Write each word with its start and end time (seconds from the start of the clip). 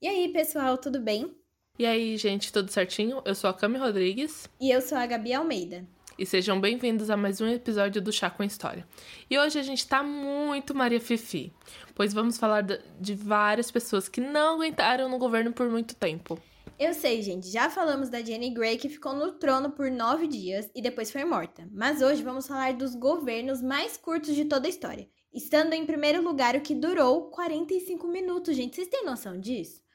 E 0.00 0.06
aí, 0.06 0.28
pessoal, 0.28 0.78
tudo 0.78 1.00
bem? 1.00 1.34
E 1.76 1.84
aí, 1.84 2.16
gente, 2.16 2.52
tudo 2.52 2.70
certinho? 2.70 3.20
Eu 3.24 3.34
sou 3.34 3.50
a 3.50 3.52
Cami 3.52 3.78
Rodrigues. 3.78 4.48
E 4.60 4.70
eu 4.70 4.80
sou 4.80 4.96
a 4.96 5.04
Gabi 5.04 5.32
Almeida. 5.32 5.84
E 6.16 6.24
sejam 6.24 6.60
bem-vindos 6.60 7.10
a 7.10 7.16
mais 7.16 7.40
um 7.40 7.48
episódio 7.48 8.00
do 8.00 8.12
Chá 8.12 8.30
com 8.30 8.44
História. 8.44 8.86
E 9.28 9.36
hoje 9.36 9.58
a 9.58 9.62
gente 9.64 9.84
tá 9.88 10.00
muito 10.00 10.72
Maria 10.72 11.00
Fifi, 11.00 11.52
pois 11.96 12.14
vamos 12.14 12.38
falar 12.38 12.62
de 12.62 13.14
várias 13.16 13.72
pessoas 13.72 14.08
que 14.08 14.20
não 14.20 14.54
aguentaram 14.54 15.08
no 15.08 15.18
governo 15.18 15.52
por 15.52 15.68
muito 15.68 15.96
tempo. 15.96 16.40
Eu 16.78 16.94
sei, 16.94 17.20
gente, 17.20 17.50
já 17.50 17.68
falamos 17.68 18.08
da 18.08 18.22
Jenny 18.22 18.50
Gray 18.50 18.78
que 18.78 18.88
ficou 18.88 19.16
no 19.16 19.32
trono 19.32 19.72
por 19.72 19.90
nove 19.90 20.28
dias 20.28 20.70
e 20.76 20.80
depois 20.80 21.10
foi 21.10 21.24
morta. 21.24 21.68
Mas 21.72 22.02
hoje 22.02 22.22
vamos 22.22 22.46
falar 22.46 22.74
dos 22.74 22.94
governos 22.94 23.60
mais 23.60 23.96
curtos 23.96 24.36
de 24.36 24.44
toda 24.44 24.68
a 24.68 24.70
história. 24.70 25.08
Estando 25.34 25.72
em 25.72 25.84
primeiro 25.84 26.22
lugar 26.22 26.54
o 26.54 26.60
que 26.60 26.72
durou 26.72 27.30
45 27.30 28.06
minutos, 28.06 28.54
gente. 28.54 28.76
Vocês 28.76 28.86
têm 28.86 29.04
noção 29.04 29.40
disso? 29.40 29.87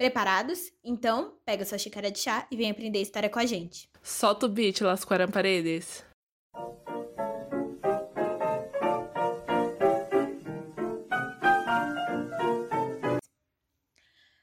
Preparados? 0.00 0.72
Então, 0.82 1.34
pega 1.44 1.62
sua 1.62 1.76
xícara 1.76 2.10
de 2.10 2.20
chá 2.20 2.48
e 2.50 2.56
vem 2.56 2.70
aprender 2.70 3.02
história 3.02 3.28
com 3.28 3.38
a 3.38 3.44
gente. 3.44 3.86
Solta 4.02 4.46
o 4.46 4.48
beat, 4.48 4.80
Las 4.80 5.04
Paredes. 5.04 6.02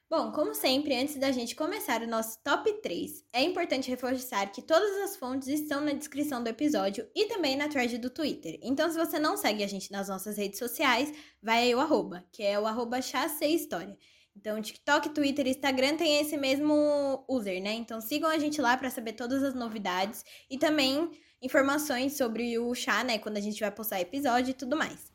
Bom, 0.07 0.31
como 0.31 0.53
sempre, 0.53 0.95
antes 0.95 1.15
da 1.15 1.31
gente 1.31 1.55
começar 1.55 2.03
o 2.03 2.07
nosso 2.07 2.37
top 2.43 2.71
3, 2.83 3.25
é 3.33 3.41
importante 3.41 3.89
reforçar 3.89 4.51
que 4.51 4.61
todas 4.61 4.95
as 4.97 5.17
fontes 5.17 5.47
estão 5.47 5.81
na 5.81 5.93
descrição 5.93 6.43
do 6.43 6.49
episódio 6.49 7.09
e 7.15 7.25
também 7.25 7.57
na 7.57 7.67
thread 7.67 7.97
do 7.97 8.11
Twitter. 8.11 8.59
Então, 8.61 8.87
se 8.91 8.95
você 8.95 9.17
não 9.17 9.35
segue 9.35 9.63
a 9.63 9.67
gente 9.67 9.91
nas 9.91 10.07
nossas 10.07 10.37
redes 10.37 10.59
sociais, 10.59 11.11
vai 11.41 11.63
aí 11.63 11.73
o 11.73 11.79
arroba, 11.79 12.23
que 12.31 12.43
é 12.43 12.59
o 12.59 12.67
arroba 12.67 12.99
História. 12.99 13.97
Então, 14.39 14.61
TikTok, 14.61 15.09
Twitter 15.09 15.47
e 15.47 15.49
Instagram 15.49 15.97
tem 15.97 16.21
esse 16.21 16.37
mesmo 16.37 17.25
user, 17.27 17.59
né? 17.61 17.73
Então, 17.73 17.99
sigam 17.99 18.29
a 18.29 18.37
gente 18.37 18.61
lá 18.61 18.77
para 18.77 18.91
saber 18.91 19.13
todas 19.13 19.41
as 19.41 19.55
novidades 19.55 20.23
e 20.47 20.59
também 20.59 21.09
informações 21.41 22.15
sobre 22.15 22.57
o 22.59 22.73
chá, 22.75 23.03
né? 23.03 23.17
Quando 23.17 23.37
a 23.37 23.41
gente 23.41 23.59
vai 23.59 23.71
postar 23.71 23.99
episódio 23.99 24.51
e 24.51 24.53
tudo 24.53 24.77
mais. 24.77 25.11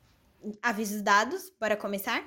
Avisos 0.60 1.02
dados, 1.02 1.52
bora 1.60 1.76
começar? 1.76 2.24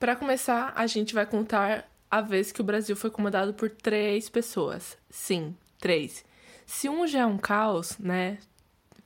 Para 0.00 0.16
começar, 0.16 0.72
a 0.74 0.84
gente 0.88 1.14
vai 1.14 1.24
contar 1.24 1.88
a 2.10 2.20
vez 2.20 2.50
que 2.50 2.60
o 2.60 2.64
Brasil 2.64 2.96
foi 2.96 3.10
comandado 3.10 3.54
por 3.54 3.70
três 3.70 4.28
pessoas. 4.28 4.98
Sim, 5.08 5.56
três. 5.78 6.24
Se 6.66 6.88
um 6.88 7.06
já 7.06 7.20
é 7.20 7.26
um 7.26 7.38
caos, 7.38 7.96
né? 7.98 8.38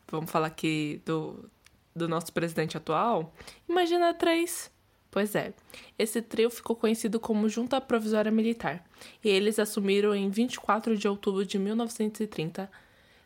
Vamos 0.08 0.30
falar 0.30 0.46
aqui 0.46 1.02
do, 1.04 1.50
do 1.94 2.08
nosso 2.08 2.32
presidente 2.32 2.78
atual. 2.78 3.34
Imagina 3.68 4.14
três 4.14 4.70
Pois 5.14 5.36
é, 5.36 5.54
esse 5.96 6.20
trio 6.20 6.50
ficou 6.50 6.74
conhecido 6.74 7.20
como 7.20 7.48
Junta 7.48 7.80
Provisória 7.80 8.32
Militar, 8.32 8.84
e 9.22 9.28
eles 9.28 9.60
assumiram 9.60 10.12
em 10.12 10.28
24 10.28 10.96
de 10.96 11.06
outubro 11.06 11.46
de 11.46 11.56
1930, 11.56 12.68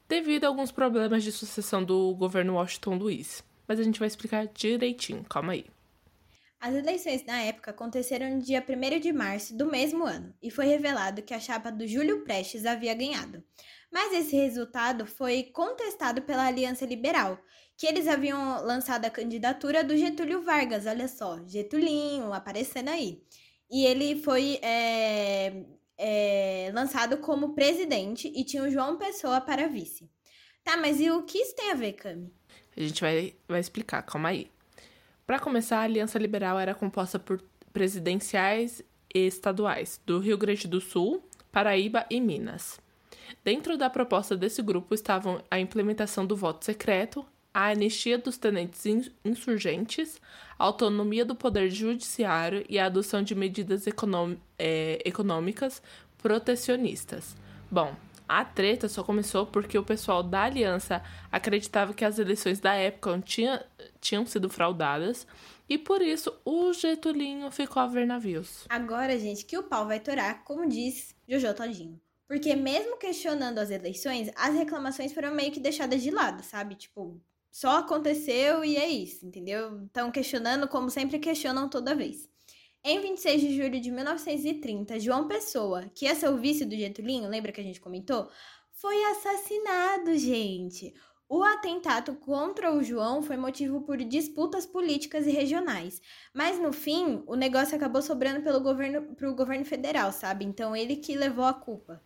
devido 0.07 0.45
a 0.45 0.49
alguns 0.49 0.71
problemas 0.71 1.25
de 1.25 1.33
sucessão 1.33 1.83
do 1.83 2.15
governo 2.15 2.57
Washington 2.57 2.97
Luiz. 2.97 3.43
Mas 3.67 3.81
a 3.81 3.83
gente 3.83 3.99
vai 3.99 4.07
explicar 4.07 4.47
direitinho, 4.49 5.25
calma 5.25 5.55
aí. 5.55 5.65
As 6.61 6.75
eleições 6.75 7.25
na 7.25 7.41
época 7.41 7.71
aconteceram 7.71 8.35
no 8.35 8.43
dia 8.43 8.63
1 8.63 9.01
de 9.01 9.11
março 9.11 9.57
do 9.57 9.65
mesmo 9.65 10.05
ano, 10.05 10.35
e 10.43 10.51
foi 10.51 10.67
revelado 10.67 11.23
que 11.23 11.33
a 11.33 11.41
chapa 11.41 11.73
do 11.73 11.87
Júlio 11.87 12.23
Prestes 12.23 12.67
havia 12.67 12.93
ganhado. 12.93 13.43
Mas 13.91 14.13
esse 14.13 14.37
resultado 14.37 15.07
foi 15.07 15.45
contestado 15.45 16.23
pela 16.23 16.47
Aliança 16.47 16.85
Liberal, 16.85 17.39
que 17.77 17.87
eles 17.87 18.07
haviam 18.07 18.63
lançado 18.65 19.05
a 19.05 19.11
candidatura 19.11 19.83
do 19.83 19.97
Getúlio 19.97 20.43
Vargas, 20.43 20.87
olha 20.87 21.09
só, 21.09 21.39
Getulinho 21.47 22.33
aparecendo 22.33 22.89
aí. 22.89 23.23
E 23.71 23.87
ele 23.87 24.21
foi 24.23 24.59
é, 24.63 25.65
é, 25.97 26.71
lançado 26.75 27.19
como 27.19 27.55
presidente 27.55 28.33
e 28.35 28.45
tinha 28.45 28.63
o 28.63 28.71
João 28.71 28.99
Pessoa 28.99 29.41
para 29.41 29.69
vice. 29.69 30.11
Tá, 30.65 30.77
mas 30.77 31.01
e 31.01 31.11
o 31.11 31.23
que 31.23 31.39
isso 31.39 31.55
tem 31.55 31.71
a 31.71 31.75
ver, 31.75 31.93
Cami? 31.95 32.33
A 32.77 32.81
gente 32.81 33.01
vai, 33.01 33.35
vai 33.49 33.61
explicar, 33.61 34.03
calma 34.03 34.29
aí. 34.29 34.51
Para 35.27 35.39
começar, 35.39 35.79
a 35.79 35.83
Aliança 35.83 36.19
Liberal 36.19 36.59
era 36.59 36.75
composta 36.75 37.19
por 37.19 37.43
presidenciais 37.73 38.83
e 39.15 39.27
estaduais 39.27 40.01
do 40.05 40.19
Rio 40.19 40.39
Grande 40.39 40.67
do 40.67 40.81
Sul, 40.81 41.23
Paraíba 41.51 42.07
e 42.11 42.21
Minas. 42.21 42.81
Dentro 43.45 43.77
da 43.77 43.91
proposta 43.91 44.37
desse 44.37 44.63
grupo 44.63 44.95
estavam 44.95 45.43
a 45.51 45.59
implementação 45.59 46.27
do 46.27 46.37
voto 46.37 46.65
secreto, 46.65 47.25
a 47.53 47.71
anistia 47.71 48.19
dos 48.19 48.37
tenentes 48.37 49.11
insurgentes, 49.25 50.21
a 50.59 50.65
autonomia 50.65 51.25
do 51.25 51.35
poder 51.35 51.71
judiciário 51.71 52.65
e 52.69 52.79
a 52.79 52.87
adoção 52.87 53.23
de 53.23 53.35
medidas 53.35 53.85
é, 54.59 55.03
econômicas 55.05 55.83
protecionistas. 56.19 57.35
Bom, 57.71 57.95
a 58.29 58.45
treta 58.45 58.89
só 58.89 59.03
começou 59.03 59.47
porque 59.47 59.79
o 59.79 59.83
pessoal 59.83 60.23
da 60.23 60.43
aliança 60.43 61.03
acreditava 61.33 61.95
que 61.95 62.05
as 62.05 62.19
eleições 62.19 62.61
da 62.61 62.75
época 62.75 63.21
tinha, 63.25 63.65
tinham 64.01 64.27
sido 64.27 64.51
fraudadas 64.51 65.27
e 65.69 65.79
por 65.79 66.03
isso 66.03 66.35
o 66.45 66.73
Getulinho 66.73 67.51
ficou 67.51 67.83
a 67.83 67.87
ver 67.87 68.07
navios. 68.07 68.67
Agora, 68.69 69.19
gente, 69.19 69.45
que 69.45 69.57
o 69.57 69.63
pau 69.63 69.87
vai 69.87 69.99
torar, 69.99 70.45
como 70.45 70.69
diz 70.69 71.15
Jojo 71.27 71.55
Todinho. 71.55 72.01
Porque 72.29 72.55
mesmo 72.55 72.99
questionando 72.99 73.59
as 73.59 73.71
eleições, 73.71 74.31
as 74.37 74.55
reclamações 74.55 75.13
foram 75.13 75.35
meio 75.35 75.51
que 75.51 75.59
deixadas 75.59 76.03
de 76.03 76.11
lado, 76.11 76.45
sabe? 76.45 76.75
Tipo, 76.75 77.19
só 77.51 77.79
aconteceu 77.79 78.63
e 78.63 78.77
é 78.77 78.87
isso, 78.87 79.27
entendeu? 79.27 79.87
Estão 79.87 80.11
questionando 80.11 80.69
como 80.69 80.91
sempre 80.91 81.19
questionam 81.19 81.71
toda 81.71 81.97
vez. 81.97 82.29
Em 82.85 83.01
26 83.01 83.41
de 83.41 83.57
julho 83.57 83.81
de 83.81 83.91
1930, 83.91 85.01
João 85.01 85.27
Pessoa, 85.27 85.91
que 85.95 86.05
ia 86.05 86.15
ser 86.15 86.29
o 86.29 86.37
vice 86.37 86.67
do 86.67 86.77
Getulinho, 86.77 87.29
lembra 87.29 87.51
que 87.51 87.61
a 87.61 87.65
gente 87.65 87.81
comentou? 87.81 88.31
Foi 88.73 89.03
assassinado, 89.07 90.17
gente. 90.17 90.95
O 91.29 91.43
atentado 91.43 92.15
contra 92.15 92.73
o 92.73 92.83
João 92.83 93.23
foi 93.23 93.37
motivo 93.37 93.81
por 93.83 93.97
disputas 93.99 94.65
políticas 94.65 95.27
e 95.27 95.31
regionais. 95.31 96.01
Mas 96.33 96.59
no 96.61 96.73
fim, 96.73 97.23
o 97.27 97.35
negócio 97.35 97.75
acabou 97.75 98.01
sobrando 98.01 98.43
pelo 98.43 98.61
governo, 98.61 99.15
pro 99.15 99.35
governo 99.35 99.65
federal, 99.65 100.13
sabe? 100.13 100.45
Então 100.45 100.77
ele 100.77 100.97
que 100.97 101.17
levou 101.17 101.45
a 101.45 101.53
culpa. 101.53 102.03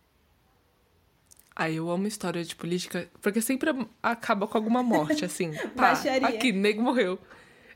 Ai, 1.55 1.75
eu 1.75 1.89
amo 1.89 2.07
história 2.07 2.43
de 2.43 2.55
política, 2.55 3.07
porque 3.21 3.39
sempre 3.39 3.69
acaba 4.01 4.47
com 4.47 4.57
alguma 4.57 4.81
morte, 4.81 5.23
assim. 5.23 5.51
Pá, 5.75 5.93
baixaria. 5.93 6.27
Aqui, 6.27 6.51
nego 6.51 6.81
morreu. 6.81 7.19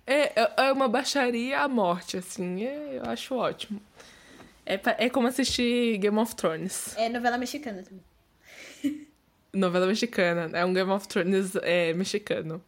É, 0.05 0.41
é, 0.41 0.53
é 0.57 0.71
uma 0.71 0.88
baixaria 0.88 1.59
à 1.59 1.67
morte, 1.67 2.17
assim. 2.17 2.63
É, 2.65 2.97
eu 2.97 3.03
acho 3.09 3.35
ótimo. 3.35 3.79
É, 4.65 5.05
é 5.05 5.09
como 5.09 5.27
assistir 5.27 5.97
Game 5.97 6.17
of 6.17 6.35
Thrones. 6.35 6.95
É 6.97 7.07
novela 7.07 7.38
mexicana 7.38 7.83
também. 7.83 8.03
novela 9.53 9.85
mexicana. 9.85 10.49
É 10.57 10.65
um 10.65 10.73
Game 10.73 10.89
of 10.91 11.07
Thrones 11.07 11.55
é, 11.57 11.94
mexicano. 11.94 12.63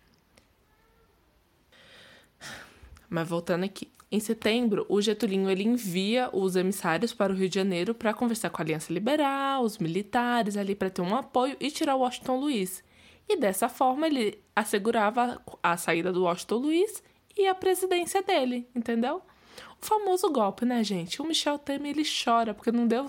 Mas 3.09 3.27
voltando 3.27 3.63
aqui. 3.65 3.91
Em 4.11 4.19
setembro, 4.19 4.87
o 4.89 4.99
Getulinho 4.99 5.49
ele 5.49 5.63
envia 5.63 6.29
os 6.33 6.55
emissários 6.55 7.13
para 7.13 7.31
o 7.31 7.35
Rio 7.35 7.47
de 7.47 7.55
Janeiro 7.55 7.93
para 7.93 8.13
conversar 8.13 8.49
com 8.49 8.59
a 8.59 8.65
Aliança 8.65 8.91
Liberal, 8.91 9.63
os 9.63 9.77
militares 9.77 10.57
ali 10.57 10.73
para 10.73 10.89
ter 10.89 11.01
um 11.01 11.15
apoio 11.15 11.55
e 11.59 11.69
tirar 11.69 11.95
o 11.95 11.99
Washington 11.99 12.39
Luiz. 12.39 12.83
E 13.27 13.37
dessa 13.37 13.69
forma 13.69 14.07
ele 14.07 14.39
assegurava 14.55 15.39
a 15.61 15.77
saída 15.77 16.11
do 16.11 16.23
Washington 16.23 16.55
Luiz 16.55 17.03
e 17.37 17.45
a 17.45 17.53
presidência 17.53 18.23
dele, 18.23 18.67
entendeu? 18.75 19.21
O 19.79 19.85
famoso 19.85 20.31
golpe, 20.31 20.65
né, 20.65 20.83
gente? 20.83 21.21
O 21.21 21.25
Michel 21.25 21.59
Temer 21.59 21.91
ele 21.91 22.03
chora 22.03 22.55
porque 22.55 22.71
não 22.71 22.87
deu, 22.87 23.05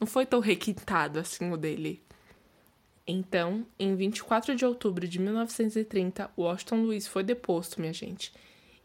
não 0.00 0.06
foi 0.06 0.24
tão 0.24 0.40
requintado 0.40 1.18
assim 1.18 1.52
o 1.52 1.58
dele. 1.58 2.02
Então, 3.06 3.66
em 3.78 3.94
24 3.94 4.54
de 4.54 4.64
outubro 4.64 5.06
de 5.06 5.18
1930, 5.18 6.30
Washington 6.36 6.76
Luiz 6.82 7.06
foi 7.06 7.22
deposto, 7.22 7.80
minha 7.80 7.92
gente. 7.92 8.32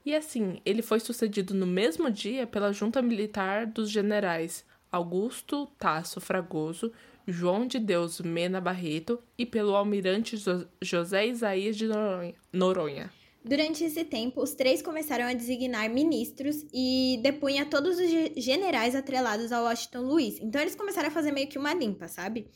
E 0.05 0.13
assim, 0.13 0.59
ele 0.65 0.81
foi 0.81 0.99
sucedido 0.99 1.53
no 1.53 1.65
mesmo 1.65 2.11
dia 2.11 2.45
pela 2.45 2.73
junta 2.73 3.01
militar 3.01 3.65
dos 3.65 3.89
generais 3.89 4.65
Augusto 4.91 5.65
Tasso 5.79 6.19
Fragoso, 6.19 6.91
João 7.25 7.65
de 7.65 7.79
Deus 7.79 8.19
Mena 8.19 8.59
Barreto 8.59 9.17
e 9.37 9.45
pelo 9.45 9.75
almirante 9.75 10.35
José 10.81 11.27
Isaías 11.27 11.77
de 11.77 11.87
Noronha. 12.51 13.09
Durante 13.45 13.83
esse 13.83 14.03
tempo, 14.03 14.41
os 14.41 14.53
três 14.53 14.81
começaram 14.81 15.25
a 15.25 15.33
designar 15.33 15.89
ministros 15.89 16.65
e 16.73 17.19
depunha 17.23 17.65
todos 17.65 17.97
os 17.97 18.43
generais 18.43 18.95
atrelados 18.95 19.51
ao 19.51 19.65
Washington 19.65 20.01
Luiz. 20.01 20.39
Então 20.41 20.61
eles 20.61 20.75
começaram 20.75 21.07
a 21.07 21.11
fazer 21.11 21.31
meio 21.31 21.47
que 21.47 21.57
uma 21.57 21.73
limpa, 21.73 22.07
sabe? 22.07 22.47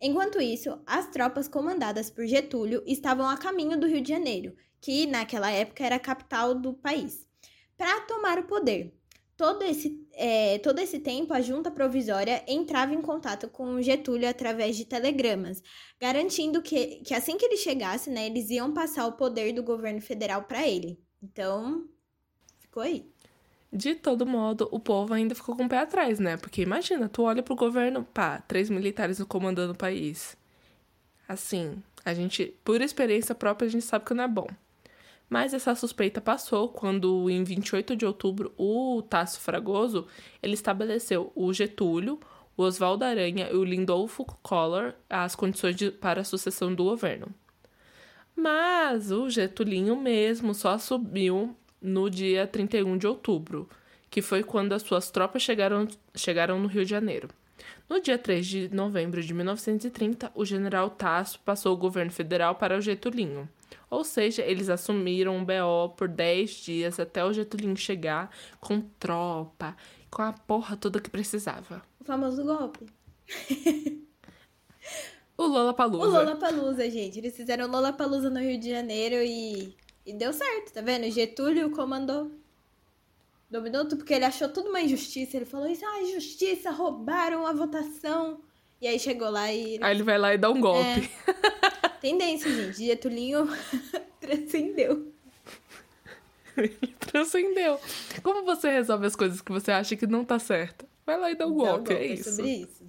Enquanto 0.00 0.40
isso, 0.40 0.78
as 0.86 1.10
tropas 1.10 1.48
comandadas 1.48 2.10
por 2.10 2.26
Getúlio 2.26 2.82
estavam 2.86 3.28
a 3.28 3.36
caminho 3.36 3.78
do 3.78 3.86
Rio 3.86 4.00
de 4.02 4.08
Janeiro 4.08 4.54
que 4.80 5.06
naquela 5.06 5.50
época 5.50 5.84
era 5.84 5.96
a 5.96 6.00
capital 6.00 6.54
do 6.54 6.72
país, 6.72 7.26
para 7.76 8.00
tomar 8.02 8.38
o 8.38 8.44
poder. 8.44 8.94
Todo 9.36 9.62
esse, 9.62 10.06
é, 10.12 10.58
todo 10.58 10.80
esse 10.80 10.98
tempo, 10.98 11.32
a 11.32 11.40
junta 11.40 11.70
provisória 11.70 12.44
entrava 12.46 12.92
em 12.92 13.00
contato 13.00 13.48
com 13.48 13.80
Getúlio 13.80 14.28
através 14.28 14.76
de 14.76 14.84
telegramas, 14.84 15.62
garantindo 15.98 16.60
que, 16.60 16.96
que 16.96 17.14
assim 17.14 17.38
que 17.38 17.46
ele 17.46 17.56
chegasse, 17.56 18.10
né, 18.10 18.26
eles 18.26 18.50
iam 18.50 18.74
passar 18.74 19.06
o 19.06 19.12
poder 19.12 19.52
do 19.52 19.62
governo 19.62 20.00
federal 20.00 20.44
para 20.44 20.68
ele. 20.68 21.02
Então, 21.22 21.88
ficou 22.58 22.82
aí. 22.82 23.10
De 23.72 23.94
todo 23.94 24.26
modo, 24.26 24.68
o 24.72 24.80
povo 24.80 25.14
ainda 25.14 25.34
ficou 25.34 25.56
com 25.56 25.64
o 25.64 25.68
pé 25.68 25.78
atrás, 25.78 26.18
né? 26.18 26.36
Porque 26.36 26.60
imagina, 26.60 27.08
tu 27.08 27.22
olha 27.22 27.42
pro 27.42 27.54
governo, 27.54 28.04
pá, 28.04 28.40
três 28.40 28.68
militares 28.68 29.22
comandando 29.22 29.72
o 29.72 29.76
país. 29.76 30.36
Assim, 31.28 31.80
a 32.04 32.12
gente, 32.12 32.46
por 32.64 32.80
experiência 32.80 33.34
própria, 33.34 33.68
a 33.68 33.70
gente 33.70 33.84
sabe 33.84 34.04
que 34.04 34.12
não 34.12 34.24
é 34.24 34.28
bom. 34.28 34.48
Mas 35.30 35.54
essa 35.54 35.76
suspeita 35.76 36.20
passou 36.20 36.68
quando, 36.68 37.30
em 37.30 37.44
28 37.44 37.94
de 37.94 38.04
outubro, 38.04 38.52
o 38.58 39.00
Tasso 39.08 39.38
Fragoso 39.38 40.08
ele 40.42 40.54
estabeleceu 40.54 41.30
o 41.36 41.52
Getúlio, 41.52 42.18
o 42.56 42.64
Oswaldo 42.64 43.04
Aranha 43.04 43.48
e 43.48 43.54
o 43.54 43.62
Lindolfo 43.62 44.26
Collor 44.42 44.92
as 45.08 45.36
condições 45.36 45.76
de, 45.76 45.92
para 45.92 46.22
a 46.22 46.24
sucessão 46.24 46.74
do 46.74 46.82
governo. 46.82 47.28
Mas 48.34 49.12
o 49.12 49.30
Getulinho 49.30 49.94
mesmo 49.94 50.52
só 50.52 50.70
assumiu 50.70 51.56
no 51.80 52.10
dia 52.10 52.44
31 52.48 52.98
de 52.98 53.06
outubro, 53.06 53.68
que 54.10 54.20
foi 54.20 54.42
quando 54.42 54.72
as 54.72 54.82
suas 54.82 55.12
tropas 55.12 55.42
chegaram, 55.42 55.86
chegaram 56.12 56.58
no 56.58 56.66
Rio 56.66 56.84
de 56.84 56.90
Janeiro. 56.90 57.28
No 57.88 58.00
dia 58.00 58.18
3 58.18 58.44
de 58.44 58.74
novembro 58.74 59.22
de 59.22 59.32
1930, 59.32 60.32
o 60.34 60.44
general 60.44 60.90
Tasso 60.90 61.38
passou 61.40 61.72
o 61.72 61.78
governo 61.78 62.10
federal 62.10 62.56
para 62.56 62.76
o 62.76 62.80
Getulinho. 62.80 63.48
Ou 63.90 64.04
seja, 64.04 64.42
eles 64.42 64.68
assumiram 64.68 65.42
o 65.42 65.44
BO 65.44 65.94
por 65.96 66.06
10 66.06 66.50
dias 66.50 67.00
até 67.00 67.24
o 67.24 67.32
Getulinho 67.32 67.76
chegar 67.76 68.30
com 68.60 68.80
tropa, 68.80 69.76
com 70.08 70.22
a 70.22 70.32
porra 70.32 70.76
toda 70.76 71.00
que 71.00 71.10
precisava. 71.10 71.82
O 71.98 72.04
famoso 72.04 72.44
golpe. 72.44 72.86
o 75.36 75.42
Lollapalooza. 75.42 76.06
O 76.06 76.10
Lollapalooza, 76.10 76.88
gente. 76.88 77.18
Eles 77.18 77.36
fizeram 77.36 77.66
o 77.66 77.68
Lollapalooza 77.70 78.30
no 78.30 78.38
Rio 78.38 78.60
de 78.60 78.70
Janeiro 78.70 79.16
e, 79.16 79.74
e 80.06 80.12
deu 80.12 80.32
certo, 80.32 80.72
tá 80.72 80.80
vendo? 80.80 81.10
Getúlio 81.10 81.72
comandou. 81.72 82.30
Dominou 83.50 83.84
tudo 83.84 83.96
porque 83.96 84.14
ele 84.14 84.24
achou 84.24 84.48
tudo 84.48 84.68
uma 84.68 84.80
injustiça. 84.80 85.36
Ele 85.36 85.46
falou 85.46 85.66
isso, 85.66 85.84
ah, 85.84 86.02
injustiça, 86.02 86.70
roubaram 86.70 87.44
a 87.44 87.52
votação. 87.52 88.40
E 88.80 88.86
aí 88.86 89.00
chegou 89.00 89.28
lá 89.28 89.52
e... 89.52 89.80
Aí 89.82 89.96
ele 89.96 90.04
vai 90.04 90.16
lá 90.16 90.32
e 90.32 90.38
dá 90.38 90.48
um 90.48 90.60
golpe. 90.60 91.10
É. 91.26 91.60
Tendência, 92.00 92.50
gente. 92.50 92.84
Getulinho 92.84 93.48
transcendeu. 94.20 95.12
transcendeu. 96.98 97.78
Como 98.22 98.44
você 98.44 98.70
resolve 98.70 99.06
as 99.06 99.16
coisas 99.16 99.40
que 99.40 99.52
você 99.52 99.70
acha 99.70 99.96
que 99.96 100.06
não 100.06 100.24
tá 100.24 100.38
certa? 100.38 100.88
Vai 101.04 101.18
lá 101.18 101.30
e 101.30 101.34
dá 101.34 101.46
um 101.46 101.54
golpe, 101.54 101.92
é 101.92 102.06
isso. 102.06 102.30
sobre 102.30 102.50
isso. 102.50 102.84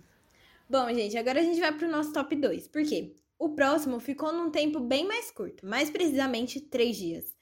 Bom, 0.69 0.87
gente, 0.93 1.17
agora 1.17 1.39
a 1.39 1.43
gente 1.43 1.59
vai 1.59 1.71
pro 1.71 1.89
nosso 1.89 2.13
top 2.13 2.35
2. 2.35 2.67
Por 2.67 2.83
quê? 2.83 3.13
O 3.37 3.49
próximo 3.49 3.99
ficou 3.99 4.31
num 4.31 4.51
tempo 4.51 4.79
bem 4.79 5.05
mais 5.05 5.31
curto, 5.31 5.65
mais 5.65 5.89
precisamente 5.89 6.61
três 6.61 6.95
dias. 6.95 7.35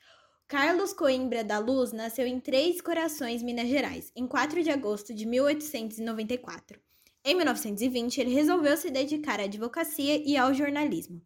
Carlos 0.48 0.94
Coimbra 0.94 1.44
da 1.44 1.60
Luz 1.60 1.92
nasceu 1.92 2.26
em 2.26 2.40
Três 2.40 2.82
Corações, 2.82 3.44
Minas 3.44 3.68
Gerais, 3.68 4.12
em 4.16 4.26
4 4.26 4.64
de 4.64 4.72
agosto 4.72 5.14
de 5.14 5.26
1894. 5.28 6.80
Em 7.24 7.36
1920, 7.36 8.18
ele 8.20 8.34
resolveu 8.34 8.76
se 8.78 8.90
dedicar 8.90 9.40
à 9.40 9.44
advocacia 9.44 10.18
e 10.26 10.36
ao 10.36 10.54
jornalismo. 10.54 11.22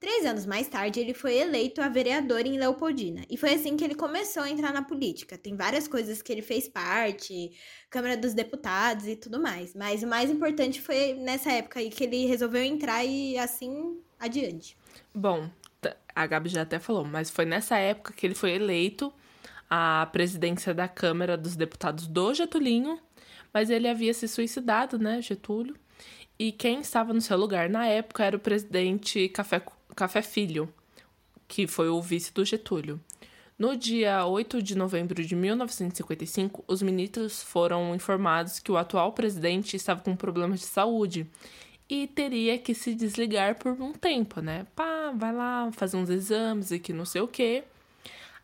Três 0.00 0.24
anos 0.24 0.46
mais 0.46 0.68
tarde, 0.68 1.00
ele 1.00 1.12
foi 1.12 1.36
eleito 1.36 1.80
a 1.80 1.88
vereador 1.88 2.46
em 2.46 2.56
Leopoldina. 2.56 3.24
E 3.28 3.36
foi 3.36 3.54
assim 3.54 3.76
que 3.76 3.82
ele 3.82 3.96
começou 3.96 4.44
a 4.44 4.50
entrar 4.50 4.72
na 4.72 4.82
política. 4.82 5.36
Tem 5.36 5.56
várias 5.56 5.88
coisas 5.88 6.22
que 6.22 6.30
ele 6.30 6.42
fez 6.42 6.68
parte, 6.68 7.50
Câmara 7.90 8.16
dos 8.16 8.32
Deputados 8.32 9.08
e 9.08 9.16
tudo 9.16 9.40
mais. 9.40 9.74
Mas 9.74 10.04
o 10.04 10.06
mais 10.06 10.30
importante 10.30 10.80
foi 10.80 11.14
nessa 11.14 11.50
época 11.50 11.80
aí 11.80 11.90
que 11.90 12.04
ele 12.04 12.26
resolveu 12.26 12.62
entrar 12.62 13.04
e 13.04 13.36
assim 13.36 13.98
adiante. 14.20 14.76
Bom, 15.12 15.50
a 16.14 16.26
Gabi 16.26 16.48
já 16.48 16.62
até 16.62 16.78
falou, 16.78 17.04
mas 17.04 17.28
foi 17.28 17.44
nessa 17.44 17.76
época 17.76 18.12
que 18.12 18.24
ele 18.24 18.36
foi 18.36 18.52
eleito 18.52 19.12
à 19.68 20.08
presidência 20.12 20.72
da 20.72 20.86
Câmara 20.86 21.36
dos 21.36 21.56
Deputados 21.56 22.06
do 22.06 22.32
Getulinho. 22.34 23.00
Mas 23.52 23.68
ele 23.68 23.88
havia 23.88 24.14
se 24.14 24.28
suicidado, 24.28 24.98
né, 24.98 25.20
Getúlio? 25.20 25.74
E 26.38 26.52
quem 26.52 26.80
estava 26.80 27.12
no 27.12 27.20
seu 27.20 27.36
lugar 27.36 27.68
na 27.68 27.86
época 27.86 28.24
era 28.24 28.36
o 28.36 28.40
presidente 28.40 29.28
Café 29.30 29.58
Café 29.98 30.22
Filho, 30.22 30.72
que 31.48 31.66
foi 31.66 31.88
o 31.88 32.00
vice 32.00 32.32
do 32.32 32.44
Getúlio. 32.44 33.00
No 33.58 33.76
dia 33.76 34.24
8 34.24 34.62
de 34.62 34.78
novembro 34.78 35.24
de 35.24 35.34
1955, 35.34 36.62
os 36.68 36.80
ministros 36.82 37.42
foram 37.42 37.92
informados 37.96 38.60
que 38.60 38.70
o 38.70 38.76
atual 38.76 39.12
presidente 39.12 39.74
estava 39.74 40.00
com 40.00 40.14
problemas 40.14 40.60
de 40.60 40.66
saúde 40.66 41.26
e 41.88 42.06
teria 42.06 42.56
que 42.56 42.74
se 42.74 42.94
desligar 42.94 43.56
por 43.56 43.72
um 43.72 43.92
tempo, 43.92 44.40
né? 44.40 44.68
Pá, 44.76 45.10
vai 45.12 45.32
lá 45.32 45.68
fazer 45.72 45.96
uns 45.96 46.10
exames 46.10 46.70
e 46.70 46.78
que 46.78 46.92
não 46.92 47.04
sei 47.04 47.20
o 47.20 47.26
quê. 47.26 47.64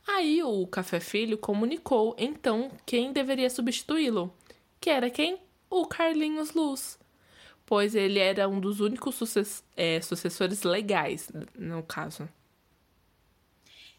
Aí 0.09 0.43
o 0.43 0.67
Café 0.67 0.99
Filho 0.99 1.39
comunicou 1.39 2.17
então 2.19 2.69
quem 2.85 3.12
deveria 3.12 3.49
substituí-lo, 3.49 4.35
que 4.81 4.91
era 4.91 5.09
quem? 5.09 5.39
O 5.71 5.87
Carlinhos 5.87 6.53
Luz 6.53 6.99
pois 7.66 7.94
ele 7.94 8.19
era 8.19 8.49
um 8.49 8.61
dos 8.61 8.81
únicos 8.81 9.14
sucess 9.14 9.64
é, 9.76 10.00
sucessores 10.00 10.62
legais, 10.62 11.31
no 11.58 11.82
caso. 11.82 12.28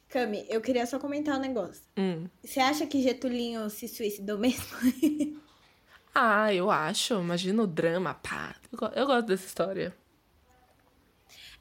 Cami, 0.10 0.46
eu 0.50 0.62
queria 0.62 0.86
só 0.86 1.00
comentar 1.00 1.38
um 1.38 1.42
negócio. 1.42 1.82
Hum. 1.98 2.28
Você 2.44 2.60
acha 2.60 2.86
que 2.86 3.02
Getulinho 3.02 3.70
se 3.70 3.88
suicidou 3.88 4.38
mesmo? 4.38 4.66
ah, 6.14 6.54
eu 6.54 6.70
acho. 6.72 7.16
Imagina 7.16 7.64
o 7.64 7.68
drama, 7.68 8.14
pá. 8.14 8.56
Eu 8.96 9.08
gosto 9.08 9.28
dessa 9.28 9.46
história. 9.46 9.96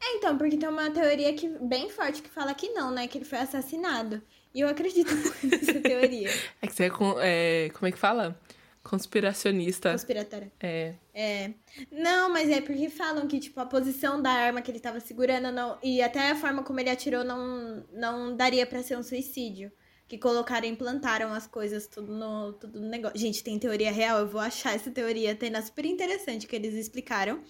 É, 0.00 0.16
então, 0.16 0.36
porque 0.36 0.56
tem 0.56 0.68
uma 0.68 0.90
teoria 0.90 1.32
que, 1.32 1.48
bem 1.48 1.88
forte 1.88 2.20
que 2.20 2.28
fala 2.28 2.54
que 2.54 2.68
não, 2.70 2.90
né? 2.90 3.08
Que 3.08 3.18
ele 3.18 3.24
foi 3.24 3.38
assassinado. 3.38 4.22
E 4.54 4.60
eu 4.60 4.68
acredito 4.68 5.10
nessa 5.42 5.80
teoria. 5.80 6.30
É 6.60 6.66
que 6.66 6.74
você 6.74 6.84
é, 6.84 6.90
com, 6.90 7.16
é. 7.18 7.70
Como 7.70 7.88
é 7.88 7.92
que 7.92 7.98
fala? 7.98 8.38
Conspiracionista. 8.84 9.92
Conspiratória. 9.92 10.52
É. 10.60 10.94
É. 11.14 11.54
Não, 11.90 12.30
mas 12.30 12.50
é 12.50 12.60
porque 12.60 12.90
falam 12.90 13.26
que, 13.26 13.40
tipo, 13.40 13.58
a 13.58 13.64
posição 13.64 14.20
da 14.20 14.30
arma 14.30 14.60
que 14.60 14.70
ele 14.70 14.78
tava 14.78 15.00
segurando 15.00 15.50
não. 15.50 15.78
E 15.82 16.02
até 16.02 16.30
a 16.30 16.36
forma 16.36 16.62
como 16.62 16.78
ele 16.78 16.90
atirou 16.90 17.24
não, 17.24 17.82
não 17.90 18.36
daria 18.36 18.66
para 18.66 18.82
ser 18.82 18.98
um 18.98 19.02
suicídio. 19.02 19.72
Que 20.06 20.18
colocaram 20.18 20.66
e 20.66 20.70
implantaram 20.70 21.32
as 21.32 21.46
coisas 21.46 21.86
tudo 21.86 22.12
no, 22.14 22.52
tudo 22.52 22.78
no 22.78 22.86
negócio. 22.86 23.18
Gente, 23.18 23.42
tem 23.42 23.58
teoria 23.58 23.90
real, 23.90 24.18
eu 24.18 24.28
vou 24.28 24.40
achar 24.40 24.74
essa 24.74 24.90
teoria, 24.90 25.34
tem 25.34 25.50
super 25.62 25.86
interessante 25.86 26.46
que 26.46 26.54
eles 26.54 26.74
explicaram. 26.74 27.42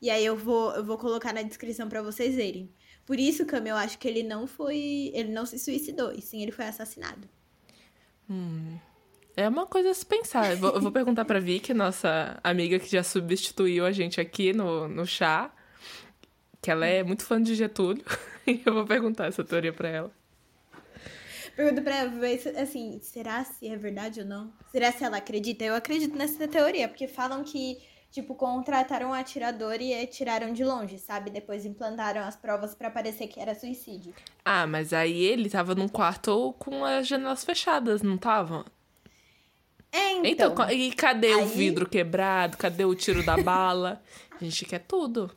E 0.00 0.08
aí 0.08 0.24
eu 0.24 0.34
vou, 0.34 0.74
eu 0.74 0.82
vou 0.82 0.96
colocar 0.96 1.34
na 1.34 1.42
descrição 1.42 1.86
para 1.86 2.02
vocês 2.02 2.34
verem. 2.34 2.72
Por 3.04 3.20
isso, 3.20 3.44
Cam, 3.44 3.62
eu 3.66 3.76
acho 3.76 3.98
que 3.98 4.08
ele 4.08 4.22
não 4.22 4.46
foi. 4.46 5.10
Ele 5.12 5.30
não 5.30 5.44
se 5.44 5.58
suicidou, 5.58 6.12
e 6.12 6.22
sim 6.22 6.40
ele 6.42 6.50
foi 6.50 6.64
assassinado. 6.64 7.28
Hum. 8.30 8.78
É 9.36 9.48
uma 9.48 9.66
coisa 9.66 9.90
a 9.90 9.94
se 9.94 10.04
pensar. 10.04 10.56
Vou, 10.56 10.78
vou 10.80 10.92
perguntar 10.92 11.24
pra 11.24 11.40
Vicky, 11.40 11.72
nossa 11.72 12.38
amiga 12.44 12.78
que 12.78 12.90
já 12.90 13.02
substituiu 13.02 13.86
a 13.86 13.92
gente 13.92 14.20
aqui 14.20 14.52
no, 14.52 14.86
no 14.88 15.06
chá, 15.06 15.50
que 16.60 16.70
ela 16.70 16.86
é 16.86 17.02
muito 17.02 17.24
fã 17.24 17.42
de 17.42 17.54
Getúlio, 17.54 18.04
e 18.46 18.60
eu 18.64 18.74
vou 18.74 18.84
perguntar 18.84 19.26
essa 19.26 19.42
teoria 19.42 19.72
pra 19.72 19.88
ela. 19.88 20.10
Pergunta 21.56 21.82
pra 21.82 21.96
ela, 21.96 22.12
assim, 22.62 22.98
será 23.02 23.44
se 23.44 23.68
é 23.68 23.76
verdade 23.76 24.20
ou 24.20 24.26
não? 24.26 24.52
Será 24.70 24.90
se 24.90 25.04
ela 25.04 25.18
acredita? 25.18 25.64
Eu 25.64 25.74
acredito 25.74 26.16
nessa 26.16 26.48
teoria, 26.48 26.88
porque 26.88 27.06
falam 27.06 27.44
que, 27.44 27.78
tipo, 28.10 28.34
contrataram 28.34 29.10
um 29.10 29.12
atirador 29.12 29.80
e 29.80 29.94
atiraram 29.94 30.52
de 30.52 30.64
longe, 30.64 30.98
sabe? 30.98 31.30
Depois 31.30 31.66
implantaram 31.66 32.22
as 32.22 32.36
provas 32.36 32.74
para 32.74 32.90
parecer 32.90 33.26
que 33.28 33.38
era 33.38 33.54
suicídio. 33.54 34.14
Ah, 34.44 34.66
mas 34.66 34.94
aí 34.94 35.22
ele 35.24 35.50
tava 35.50 35.74
num 35.74 35.88
quarto 35.88 36.54
com 36.58 36.84
as 36.86 37.06
janelas 37.06 37.44
fechadas, 37.44 38.02
não 38.02 38.16
tava? 38.16 38.64
É, 39.92 40.12
então. 40.26 40.52
então 40.52 40.70
e 40.70 40.90
cadê 40.92 41.34
aí... 41.34 41.42
o 41.42 41.46
vidro 41.46 41.88
quebrado? 41.88 42.56
Cadê 42.56 42.84
o 42.84 42.94
tiro 42.94 43.22
da 43.22 43.36
bala? 43.36 44.02
A 44.40 44.42
gente 44.42 44.64
quer 44.64 44.80
tudo. 44.80 45.30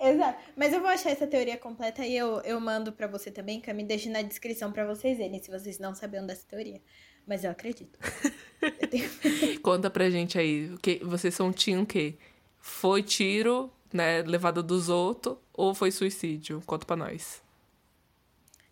Exato. 0.00 0.42
Mas 0.56 0.72
eu 0.72 0.80
vou 0.80 0.88
achar 0.88 1.10
essa 1.10 1.26
teoria 1.26 1.58
completa 1.58 2.04
e 2.06 2.16
eu, 2.16 2.40
eu 2.40 2.58
mando 2.60 2.92
para 2.92 3.06
você 3.06 3.30
também, 3.30 3.60
que 3.60 3.72
me 3.72 3.84
deixe 3.84 4.08
na 4.08 4.22
descrição 4.22 4.72
para 4.72 4.86
vocês 4.86 5.18
verem, 5.18 5.42
se 5.42 5.50
vocês 5.50 5.78
não 5.78 5.94
sabiam 5.94 6.26
dessa 6.26 6.46
teoria. 6.46 6.80
Mas 7.26 7.44
eu 7.44 7.50
acredito. 7.50 7.98
eu 8.60 8.88
tenho... 8.88 9.10
Conta 9.60 9.90
pra 9.90 10.10
gente 10.10 10.38
aí, 10.38 10.70
o 10.72 10.78
que 10.78 11.00
vocês 11.04 11.34
são 11.34 11.52
tinham 11.52 11.82
o 11.82 11.86
quê? 11.86 12.16
Foi 12.58 13.02
tiro, 13.02 13.70
né, 13.92 14.22
levado 14.22 14.62
dos 14.62 14.88
outros, 14.88 15.36
ou 15.52 15.74
foi 15.74 15.90
suicídio? 15.90 16.62
Conta 16.66 16.86
pra 16.86 16.96
nós. 16.96 17.42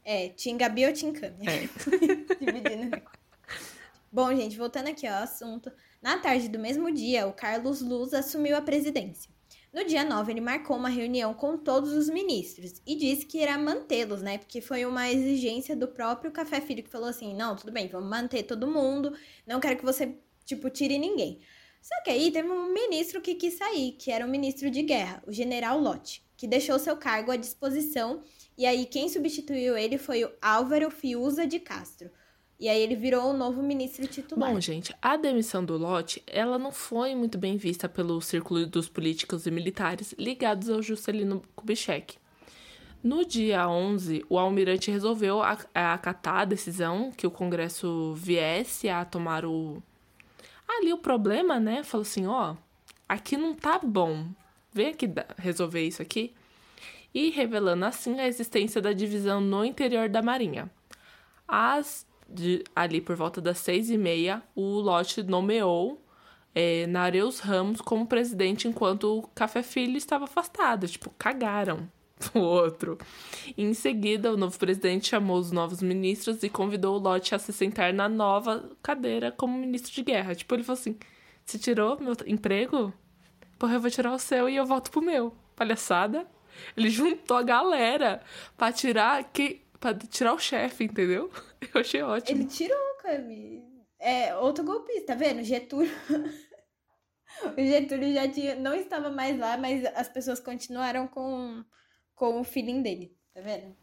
É, 0.04 0.30
Tim 0.30 0.56
Gabi 0.56 0.86
ou 0.86 0.92
Tim 0.92 1.12
Cami? 1.12 1.46
É. 1.46 1.68
Dividindo 2.40 3.00
Bom, 4.14 4.36
gente, 4.36 4.58
voltando 4.58 4.88
aqui 4.88 5.06
ao 5.06 5.22
assunto. 5.22 5.72
Na 6.02 6.18
tarde 6.18 6.46
do 6.46 6.58
mesmo 6.58 6.92
dia, 6.92 7.26
o 7.26 7.32
Carlos 7.32 7.80
Luz 7.80 8.12
assumiu 8.12 8.54
a 8.54 8.60
presidência. 8.60 9.30
No 9.72 9.86
dia 9.86 10.04
9, 10.04 10.30
ele 10.30 10.40
marcou 10.42 10.76
uma 10.76 10.90
reunião 10.90 11.32
com 11.32 11.56
todos 11.56 11.94
os 11.94 12.10
ministros 12.10 12.82
e 12.86 12.94
disse 12.94 13.24
que 13.24 13.38
irá 13.38 13.56
mantê-los, 13.56 14.20
né? 14.20 14.36
Porque 14.36 14.60
foi 14.60 14.84
uma 14.84 15.10
exigência 15.10 15.74
do 15.74 15.88
próprio 15.88 16.30
Café 16.30 16.60
Filho 16.60 16.82
que 16.82 16.90
falou 16.90 17.08
assim: 17.08 17.34
não, 17.34 17.56
tudo 17.56 17.72
bem, 17.72 17.88
vamos 17.88 18.10
manter 18.10 18.42
todo 18.42 18.70
mundo, 18.70 19.16
não 19.46 19.58
quero 19.58 19.78
que 19.78 19.84
você, 19.84 20.14
tipo, 20.44 20.68
tire 20.68 20.98
ninguém. 20.98 21.40
Só 21.80 21.94
que 22.04 22.10
aí 22.10 22.30
teve 22.30 22.50
um 22.50 22.70
ministro 22.70 23.18
que 23.18 23.34
quis 23.34 23.54
sair, 23.54 23.92
que 23.92 24.12
era 24.12 24.26
o 24.26 24.28
ministro 24.28 24.70
de 24.70 24.82
guerra, 24.82 25.22
o 25.26 25.32
general 25.32 25.80
Lott, 25.80 26.22
que 26.36 26.46
deixou 26.46 26.78
seu 26.78 26.98
cargo 26.98 27.30
à 27.30 27.36
disposição. 27.36 28.22
E 28.58 28.66
aí 28.66 28.84
quem 28.84 29.08
substituiu 29.08 29.74
ele 29.74 29.96
foi 29.96 30.22
o 30.22 30.32
Álvaro 30.42 30.90
Fiuza 30.90 31.46
de 31.46 31.58
Castro. 31.58 32.10
E 32.62 32.68
aí 32.68 32.80
ele 32.80 32.94
virou 32.94 33.30
o 33.30 33.32
novo 33.32 33.60
ministro 33.60 34.06
titular. 34.06 34.48
Bom, 34.48 34.60
gente, 34.60 34.94
a 35.02 35.16
demissão 35.16 35.64
do 35.64 35.76
Lott, 35.76 36.22
ela 36.28 36.60
não 36.60 36.70
foi 36.70 37.12
muito 37.12 37.36
bem 37.36 37.56
vista 37.56 37.88
pelo 37.88 38.20
círculo 38.20 38.64
dos 38.68 38.88
políticos 38.88 39.48
e 39.48 39.50
militares 39.50 40.14
ligados 40.16 40.70
ao 40.70 40.80
Juscelino 40.80 41.42
Kubitschek. 41.56 42.16
No 43.02 43.24
dia 43.26 43.68
11, 43.68 44.24
o 44.28 44.38
almirante 44.38 44.92
resolveu 44.92 45.42
acatar 45.42 46.42
a 46.42 46.44
decisão 46.44 47.10
que 47.10 47.26
o 47.26 47.32
Congresso 47.32 48.14
viesse 48.14 48.88
a 48.88 49.04
tomar 49.04 49.44
o 49.44 49.82
ali 50.68 50.92
o 50.92 50.98
problema, 50.98 51.58
né? 51.58 51.82
Falou 51.82 52.02
assim, 52.02 52.28
ó, 52.28 52.54
aqui 53.08 53.36
não 53.36 53.56
tá 53.56 53.80
bom. 53.82 54.26
Vem 54.72 54.90
aqui 54.90 55.10
resolver 55.36 55.84
isso 55.84 56.00
aqui. 56.00 56.32
E 57.12 57.28
revelando 57.30 57.84
assim 57.84 58.20
a 58.20 58.28
existência 58.28 58.80
da 58.80 58.92
divisão 58.92 59.40
no 59.40 59.64
interior 59.64 60.08
da 60.08 60.22
Marinha. 60.22 60.70
As 61.48 62.06
de, 62.32 62.64
ali 62.74 63.00
por 63.00 63.16
volta 63.16 63.40
das 63.40 63.58
seis 63.58 63.90
e 63.90 63.98
meia, 63.98 64.42
o 64.54 64.80
Lotte 64.80 65.22
nomeou 65.22 66.02
é, 66.54 66.86
Nareus 66.86 67.40
Ramos 67.40 67.80
como 67.80 68.06
presidente 68.06 68.68
enquanto 68.68 69.18
o 69.18 69.22
Café 69.28 69.62
Filho 69.62 69.96
estava 69.96 70.24
afastado. 70.24 70.86
Tipo, 70.86 71.10
cagaram 71.18 71.88
o 72.34 72.38
outro. 72.38 72.98
E 73.56 73.62
em 73.62 73.74
seguida, 73.74 74.32
o 74.32 74.36
novo 74.36 74.58
presidente 74.58 75.08
chamou 75.08 75.38
os 75.38 75.52
novos 75.52 75.82
ministros 75.82 76.42
e 76.42 76.48
convidou 76.48 76.96
o 76.96 76.98
Lotte 76.98 77.34
a 77.34 77.38
se 77.38 77.52
sentar 77.52 77.92
na 77.92 78.08
nova 78.08 78.70
cadeira 78.82 79.32
como 79.32 79.58
ministro 79.58 79.92
de 79.92 80.02
guerra. 80.02 80.34
Tipo, 80.34 80.54
ele 80.54 80.64
falou 80.64 80.78
assim: 80.78 80.96
você 81.44 81.58
tirou 81.58 81.98
meu 82.00 82.14
emprego? 82.26 82.92
Porra, 83.58 83.74
eu 83.74 83.80
vou 83.80 83.90
tirar 83.90 84.12
o 84.12 84.18
seu 84.18 84.48
e 84.48 84.56
eu 84.56 84.66
volto 84.66 84.90
pro 84.90 85.02
meu. 85.02 85.34
Palhaçada. 85.56 86.26
Ele 86.76 86.90
juntou 86.90 87.36
a 87.36 87.42
galera 87.42 88.20
pra 88.56 88.72
tirar 88.72 89.24
que 89.24 89.62
para 89.82 89.98
tirar 89.98 90.32
o 90.32 90.38
chefe, 90.38 90.84
entendeu? 90.84 91.28
Eu 91.74 91.80
achei 91.80 92.00
ótimo. 92.02 92.38
Ele 92.38 92.48
tirou, 92.48 92.78
Cami. 93.02 93.64
É 93.98 94.34
outro 94.36 94.64
golpista, 94.64 95.08
tá 95.08 95.14
vendo? 95.16 95.42
Getúlio. 95.42 95.90
o 97.58 97.60
Getúlio 97.60 98.14
já 98.14 98.28
tinha, 98.28 98.54
não 98.54 98.74
estava 98.74 99.10
mais 99.10 99.36
lá, 99.36 99.58
mas 99.58 99.84
as 99.96 100.08
pessoas 100.08 100.38
continuaram 100.38 101.08
com, 101.08 101.64
com 102.14 102.40
o 102.40 102.44
feeling 102.44 102.80
dele, 102.80 103.16
tá 103.34 103.40
vendo? 103.40 103.76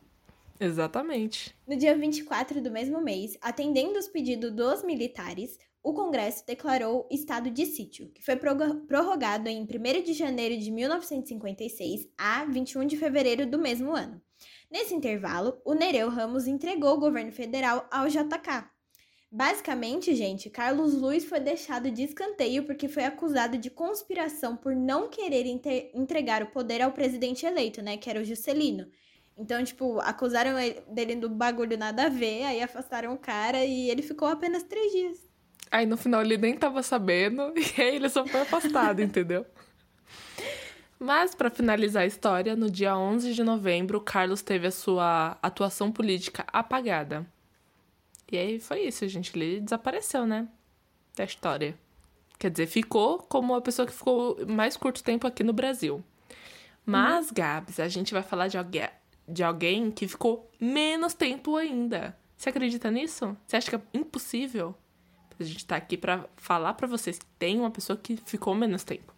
Exatamente. 0.57 1.53
No 1.67 1.75
dia 1.75 1.97
24 1.97 2.61
do 2.61 2.71
mesmo 2.71 3.01
mês, 3.01 3.37
atendendo 3.41 3.99
os 3.99 4.07
pedidos 4.07 4.51
dos 4.51 4.83
militares, 4.83 5.57
o 5.83 5.93
Congresso 5.93 6.45
declarou 6.45 7.07
estado 7.11 7.49
de 7.49 7.65
sítio, 7.65 8.09
que 8.11 8.23
foi 8.23 8.35
prorrogado 8.35 9.49
em 9.49 9.63
1 9.63 10.03
de 10.03 10.13
janeiro 10.13 10.57
de 10.57 10.71
1956 10.71 12.07
a 12.17 12.45
21 12.45 12.85
de 12.85 12.97
fevereiro 12.97 13.45
do 13.45 13.59
mesmo 13.59 13.95
ano. 13.95 14.21
Nesse 14.71 14.93
intervalo, 14.93 15.59
o 15.65 15.73
Nereu 15.73 16.09
Ramos 16.09 16.45
entregou 16.45 16.93
o 16.93 16.99
governo 16.99 17.31
federal 17.31 17.87
ao 17.91 18.07
JK. 18.07 18.69
Basicamente, 19.31 20.15
gente, 20.15 20.49
Carlos 20.49 20.93
Luiz 20.93 21.25
foi 21.25 21.39
deixado 21.39 21.89
de 21.89 22.03
escanteio 22.03 22.63
porque 22.63 22.87
foi 22.87 23.03
acusado 23.03 23.57
de 23.57 23.69
conspiração 23.69 24.55
por 24.55 24.75
não 24.75 25.09
querer 25.09 25.45
entregar 25.93 26.43
o 26.43 26.51
poder 26.51 26.81
ao 26.81 26.91
presidente 26.91 27.45
eleito, 27.45 27.81
né, 27.81 27.97
que 27.97 28.09
era 28.09 28.19
o 28.19 28.23
Juscelino. 28.23 28.87
Então, 29.37 29.63
tipo, 29.63 29.99
acusaram 30.01 30.55
dele 30.93 31.15
do 31.15 31.29
bagulho 31.29 31.77
nada 31.77 32.05
a 32.05 32.09
ver, 32.09 32.43
aí 32.43 32.61
afastaram 32.61 33.13
o 33.13 33.17
cara 33.17 33.63
e 33.63 33.89
ele 33.89 34.01
ficou 34.01 34.27
apenas 34.27 34.63
três 34.63 34.91
dias. 34.91 35.29
Aí 35.71 35.85
no 35.85 35.95
final 35.95 36.21
ele 36.21 36.37
nem 36.37 36.57
tava 36.57 36.83
sabendo 36.83 37.53
e 37.57 37.81
aí 37.81 37.95
ele 37.95 38.09
só 38.09 38.25
foi 38.25 38.41
afastado, 38.41 39.01
entendeu? 39.01 39.45
Mas, 40.99 41.33
para 41.33 41.49
finalizar 41.49 42.03
a 42.03 42.05
história, 42.05 42.57
no 42.57 42.69
dia 42.69 42.97
11 42.97 43.33
de 43.33 43.41
novembro, 43.41 44.01
Carlos 44.01 44.41
teve 44.41 44.67
a 44.67 44.71
sua 44.71 45.37
atuação 45.41 45.93
política 45.93 46.45
apagada. 46.51 47.25
E 48.29 48.37
aí 48.37 48.59
foi 48.59 48.81
isso, 48.81 49.07
gente. 49.07 49.31
Ele 49.33 49.61
desapareceu, 49.61 50.27
né? 50.27 50.49
Da 51.15 51.23
história. 51.23 51.77
Quer 52.37 52.51
dizer, 52.51 52.67
ficou 52.67 53.19
como 53.19 53.55
a 53.55 53.61
pessoa 53.61 53.85
que 53.85 53.93
ficou 53.93 54.37
mais 54.45 54.75
curto 54.75 55.01
tempo 55.01 55.25
aqui 55.25 55.41
no 55.41 55.53
Brasil. 55.53 56.03
Mas, 56.85 57.31
hum. 57.31 57.33
Gabs, 57.33 57.79
a 57.79 57.87
gente 57.87 58.13
vai 58.13 58.21
falar 58.21 58.49
de 58.49 58.57
alguém, 58.57 58.89
de 59.25 59.43
alguém 59.43 59.91
que 59.91 60.05
ficou 60.05 60.51
menos 60.59 61.13
tempo 61.13 61.55
ainda. 61.55 62.17
Você 62.37 62.49
acredita 62.49 62.91
nisso? 62.91 63.37
Você 63.47 63.55
acha 63.55 63.69
que 63.69 63.75
é 63.75 63.81
impossível? 63.93 64.75
A 65.39 65.43
gente 65.43 65.65
tá 65.65 65.77
aqui 65.77 65.97
para 65.97 66.25
falar 66.35 66.73
para 66.73 66.87
vocês 66.87 67.17
que 67.17 67.25
tem 67.37 67.57
uma 67.57 67.71
pessoa 67.71 67.95
que 67.95 68.17
ficou 68.17 68.53
menos 68.53 68.83
tempo. 68.83 69.13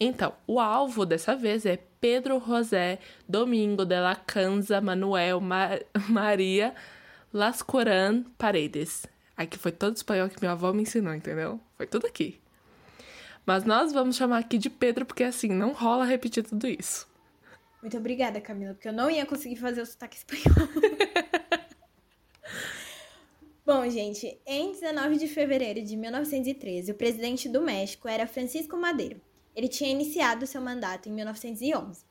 Então, 0.00 0.32
o 0.46 0.60
alvo 0.60 1.04
dessa 1.04 1.34
vez 1.34 1.66
é 1.66 1.76
Pedro 2.00 2.40
José 2.46 3.00
Domingo 3.28 3.84
de 3.84 4.00
la 4.00 4.14
Canza 4.14 4.80
Manuel 4.80 5.40
Ma 5.40 5.70
Maria 6.08 6.72
Lascoran 7.32 8.22
Paredes. 8.38 9.06
Aqui 9.36 9.58
foi 9.58 9.72
todo 9.72 9.96
espanhol 9.96 10.28
que 10.28 10.40
minha 10.40 10.52
avó 10.52 10.72
me 10.72 10.82
ensinou, 10.82 11.14
entendeu? 11.14 11.60
Foi 11.76 11.86
tudo 11.86 12.06
aqui. 12.06 12.40
Mas 13.44 13.64
nós 13.64 13.92
vamos 13.92 14.16
chamar 14.16 14.38
aqui 14.38 14.56
de 14.56 14.70
Pedro 14.70 15.04
porque 15.04 15.24
assim, 15.24 15.48
não 15.48 15.72
rola 15.72 16.04
repetir 16.04 16.44
tudo 16.44 16.68
isso. 16.68 17.08
Muito 17.82 17.96
obrigada, 17.96 18.40
Camila, 18.40 18.74
porque 18.74 18.88
eu 18.88 18.92
não 18.92 19.10
ia 19.10 19.26
conseguir 19.26 19.56
fazer 19.56 19.80
o 19.80 19.86
sotaque 19.86 20.16
espanhol. 20.16 20.68
Bom, 23.64 23.88
gente, 23.90 24.38
em 24.46 24.72
19 24.72 25.18
de 25.18 25.28
fevereiro 25.28 25.82
de 25.82 25.96
1913, 25.96 26.92
o 26.92 26.94
presidente 26.94 27.48
do 27.48 27.60
México 27.60 28.08
era 28.08 28.26
Francisco 28.26 28.76
Madero. 28.76 29.20
Ele 29.58 29.66
tinha 29.66 29.90
iniciado 29.90 30.46
seu 30.46 30.60
mandato 30.60 31.08
em 31.08 31.12
1911, 31.12 32.04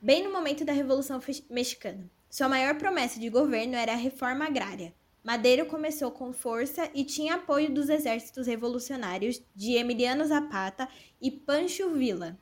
bem 0.00 0.24
no 0.24 0.32
momento 0.32 0.64
da 0.64 0.72
Revolução 0.72 1.20
Mexicana. 1.50 2.10
Sua 2.30 2.48
maior 2.48 2.74
promessa 2.78 3.20
de 3.20 3.28
governo 3.28 3.74
era 3.76 3.92
a 3.92 3.96
reforma 3.96 4.46
agrária. 4.46 4.94
Madeiro 5.22 5.66
começou 5.66 6.10
com 6.10 6.32
força 6.32 6.90
e 6.94 7.04
tinha 7.04 7.34
apoio 7.34 7.70
dos 7.70 7.90
exércitos 7.90 8.46
revolucionários 8.46 9.42
de 9.54 9.72
Emiliano 9.72 10.24
Zapata 10.24 10.88
e 11.20 11.30
Pancho 11.30 11.90
Villa. 11.90 12.38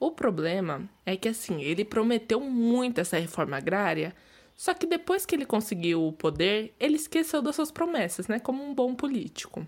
O 0.00 0.10
problema 0.10 0.90
é 1.06 1.16
que 1.16 1.28
assim, 1.28 1.62
ele 1.62 1.84
prometeu 1.84 2.40
muito 2.40 3.00
essa 3.00 3.20
reforma 3.20 3.56
agrária, 3.56 4.16
só 4.56 4.74
que 4.74 4.84
depois 4.84 5.24
que 5.24 5.36
ele 5.36 5.46
conseguiu 5.46 6.04
o 6.08 6.12
poder, 6.12 6.74
ele 6.80 6.96
esqueceu 6.96 7.40
das 7.40 7.54
suas 7.54 7.70
promessas, 7.70 8.26
né, 8.26 8.40
como 8.40 8.64
um 8.64 8.74
bom 8.74 8.96
político. 8.96 9.64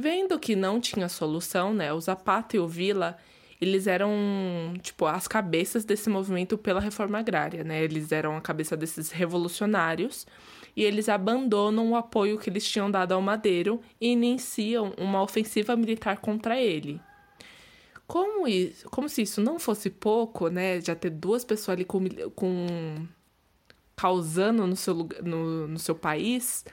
Vendo 0.00 0.38
que 0.38 0.54
não 0.54 0.80
tinha 0.80 1.08
solução, 1.08 1.74
né, 1.74 1.92
o 1.92 2.00
Zapata 2.00 2.54
e 2.54 2.60
o 2.60 2.68
Villa, 2.68 3.18
eles 3.60 3.88
eram, 3.88 4.12
tipo, 4.80 5.06
as 5.06 5.26
cabeças 5.26 5.84
desse 5.84 6.08
movimento 6.08 6.56
pela 6.56 6.78
reforma 6.78 7.18
agrária, 7.18 7.64
né? 7.64 7.82
Eles 7.82 8.12
eram 8.12 8.36
a 8.36 8.40
cabeça 8.40 8.76
desses 8.76 9.10
revolucionários 9.10 10.24
e 10.76 10.84
eles 10.84 11.08
abandonam 11.08 11.90
o 11.90 11.96
apoio 11.96 12.38
que 12.38 12.48
eles 12.48 12.64
tinham 12.64 12.88
dado 12.88 13.10
ao 13.10 13.20
Madeiro 13.20 13.80
e 14.00 14.12
iniciam 14.12 14.92
uma 14.96 15.20
ofensiva 15.20 15.74
militar 15.74 16.18
contra 16.18 16.60
ele. 16.60 17.00
Como, 18.06 18.46
isso, 18.46 18.88
como 18.90 19.08
se 19.08 19.22
isso 19.22 19.40
não 19.40 19.58
fosse 19.58 19.90
pouco, 19.90 20.48
né? 20.48 20.80
Já 20.80 20.94
ter 20.94 21.10
duas 21.10 21.44
pessoas 21.44 21.76
ali 21.76 21.84
com, 21.84 22.08
com 22.36 23.04
causando 23.96 24.64
no 24.64 24.76
seu, 24.76 24.94
no, 25.24 25.66
no 25.66 25.78
seu 25.80 25.96
país, 25.96 26.64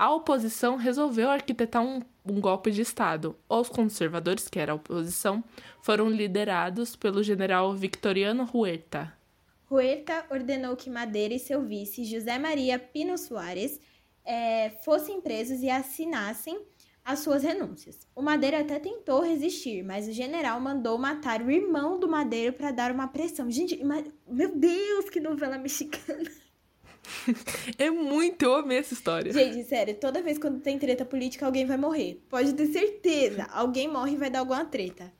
a 0.00 0.10
oposição 0.14 0.76
resolveu 0.76 1.28
arquitetar 1.28 1.82
um, 1.84 2.00
um, 2.24 2.40
golpe 2.40 2.70
de 2.70 2.80
Estado. 2.80 3.36
Os 3.46 3.68
conservadores, 3.68 4.48
que 4.48 4.58
era 4.58 4.72
a 4.72 4.74
oposição, 4.74 5.44
foram 5.82 6.08
liderados 6.08 6.96
pelo 6.96 7.22
general 7.22 7.74
Victoriano 7.74 8.48
Huerta. 8.50 9.12
Huerta 9.70 10.24
ordenou 10.30 10.74
que 10.74 10.88
Madeira 10.88 11.34
e 11.34 11.38
seu 11.38 11.60
vice, 11.60 12.06
José 12.06 12.38
Maria 12.38 12.78
Pino 12.78 13.18
Soares, 13.18 13.78
é, 14.24 14.70
fossem 14.86 15.20
presos 15.20 15.60
e 15.60 15.68
assinassem 15.68 16.58
as 17.04 17.18
suas 17.18 17.42
renúncias. 17.42 17.98
O 18.16 18.22
Madeira 18.22 18.60
até 18.60 18.78
tentou 18.78 19.20
resistir, 19.20 19.82
mas 19.82 20.08
o 20.08 20.12
general 20.12 20.58
mandou 20.62 20.96
matar 20.96 21.42
o 21.42 21.50
irmão 21.50 22.00
do 22.00 22.08
Madeira 22.08 22.54
para 22.54 22.70
dar 22.70 22.90
uma 22.90 23.08
pressão. 23.08 23.50
Gente, 23.50 23.78
meu 24.26 24.56
Deus, 24.56 25.10
que 25.10 25.20
novela 25.20 25.58
mexicana! 25.58 26.30
é 27.78 27.90
muito, 27.90 28.42
eu 28.42 28.54
amei 28.54 28.78
essa 28.78 28.94
história. 28.94 29.32
Gente, 29.32 29.64
sério, 29.64 29.94
toda 29.94 30.22
vez 30.22 30.38
quando 30.38 30.60
tem 30.60 30.78
treta 30.78 31.04
política, 31.04 31.46
alguém 31.46 31.66
vai 31.66 31.76
morrer. 31.76 32.22
Pode 32.28 32.52
ter 32.54 32.66
certeza. 32.66 33.44
Alguém 33.50 33.88
morre 33.88 34.12
e 34.12 34.16
vai 34.16 34.30
dar 34.30 34.40
alguma 34.40 34.64
treta. 34.64 35.12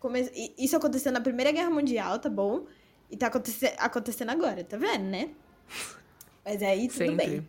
Isso 0.59 0.77
aconteceu 0.77 1.13
na 1.13 1.21
Primeira 1.21 1.53
Guerra 1.53 1.71
Mundial, 1.71 2.19
tá 2.19 2.29
bom? 2.29 2.67
E 3.11 3.17
tá 3.17 3.31
acontecendo 3.79 4.31
agora, 4.31 4.63
tá 4.63 4.77
vendo, 4.77 5.05
né? 5.05 5.31
Mas 6.45 6.63
aí 6.63 6.89
tudo 6.89 6.99
Sempre. 6.99 7.27
bem. 7.27 7.49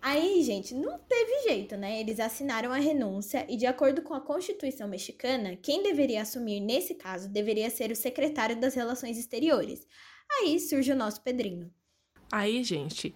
Aí, 0.00 0.40
gente, 0.42 0.72
não 0.72 0.98
teve 1.00 1.48
jeito, 1.48 1.76
né? 1.76 1.98
Eles 1.98 2.20
assinaram 2.20 2.70
a 2.70 2.76
renúncia 2.76 3.44
e, 3.48 3.56
de 3.56 3.66
acordo 3.66 4.02
com 4.02 4.14
a 4.14 4.20
Constituição 4.20 4.86
mexicana, 4.86 5.56
quem 5.56 5.82
deveria 5.82 6.22
assumir 6.22 6.60
nesse 6.60 6.94
caso 6.94 7.28
deveria 7.28 7.68
ser 7.70 7.90
o 7.90 7.96
secretário 7.96 8.60
das 8.60 8.74
Relações 8.74 9.18
Exteriores. 9.18 9.84
Aí 10.30 10.60
surge 10.60 10.92
o 10.92 10.96
nosso 10.96 11.22
Pedrinho. 11.22 11.72
Aí, 12.30 12.62
gente, 12.62 13.14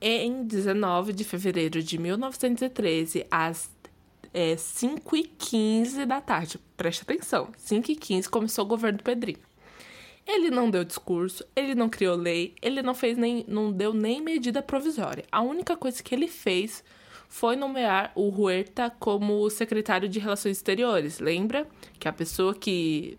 em 0.00 0.44
19 0.44 1.12
de 1.12 1.24
fevereiro 1.24 1.82
de 1.82 1.98
1913, 1.98 3.26
às 3.30 3.70
é, 4.32 4.54
5h15 4.54 6.06
da 6.06 6.20
tarde. 6.20 6.58
Preste 6.76 7.02
atenção, 7.02 7.48
5h15 7.58 8.28
começou 8.28 8.64
o 8.64 8.68
governo 8.68 8.98
do 8.98 9.04
Pedrinho. 9.04 9.38
Ele 10.26 10.50
não 10.50 10.70
deu 10.70 10.84
discurso, 10.84 11.44
ele 11.56 11.74
não 11.74 11.88
criou 11.88 12.16
lei, 12.16 12.54
ele 12.62 12.82
não 12.82 12.94
fez 12.94 13.16
nem, 13.16 13.44
não 13.48 13.72
deu 13.72 13.92
nem 13.92 14.20
medida 14.20 14.62
provisória. 14.62 15.24
A 15.30 15.40
única 15.42 15.76
coisa 15.76 16.02
que 16.02 16.14
ele 16.14 16.28
fez 16.28 16.84
foi 17.28 17.56
nomear 17.56 18.12
o 18.14 18.28
Huerta 18.28 18.90
como 18.98 19.48
secretário 19.50 20.08
de 20.08 20.18
Relações 20.18 20.56
Exteriores. 20.56 21.18
Lembra? 21.18 21.66
Que 21.98 22.06
a 22.06 22.12
pessoa 22.12 22.54
que 22.54 23.18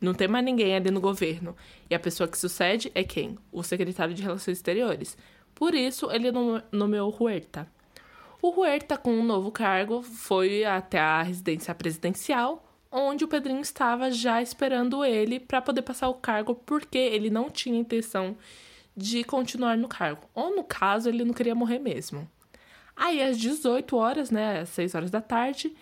não 0.00 0.14
tem 0.14 0.28
mais 0.28 0.44
ninguém 0.44 0.74
ali 0.74 0.90
no 0.90 1.00
governo. 1.00 1.56
E 1.88 1.94
a 1.94 1.98
pessoa 1.98 2.28
que 2.28 2.36
sucede 2.36 2.90
é 2.94 3.04
quem? 3.04 3.38
O 3.50 3.62
secretário 3.62 4.14
de 4.14 4.22
Relações 4.22 4.58
Exteriores. 4.58 5.16
Por 5.54 5.74
isso, 5.74 6.10
ele 6.10 6.30
nomeou 6.72 7.14
Huerta. 7.18 7.66
O 8.40 8.50
Huerta, 8.60 8.96
com 8.96 9.12
um 9.12 9.22
novo 9.22 9.52
cargo, 9.52 10.02
foi 10.02 10.64
até 10.64 10.98
a 10.98 11.22
residência 11.22 11.74
presidencial, 11.74 12.64
onde 12.90 13.24
o 13.24 13.28
Pedrinho 13.28 13.60
estava 13.60 14.10
já 14.10 14.42
esperando 14.42 15.04
ele 15.04 15.38
para 15.38 15.62
poder 15.62 15.82
passar 15.82 16.08
o 16.08 16.14
cargo, 16.14 16.54
porque 16.54 16.98
ele 16.98 17.30
não 17.30 17.48
tinha 17.48 17.78
intenção 17.78 18.36
de 18.96 19.24
continuar 19.24 19.76
no 19.78 19.88
cargo. 19.88 20.28
Ou, 20.34 20.54
no 20.56 20.64
caso, 20.64 21.08
ele 21.08 21.24
não 21.24 21.32
queria 21.32 21.54
morrer 21.54 21.78
mesmo. 21.78 22.28
Aí, 22.96 23.22
às 23.22 23.38
18 23.38 23.96
horas, 23.96 24.30
né, 24.30 24.60
às 24.60 24.68
6 24.70 24.94
horas 24.94 25.10
da 25.10 25.20
tarde, 25.20 25.74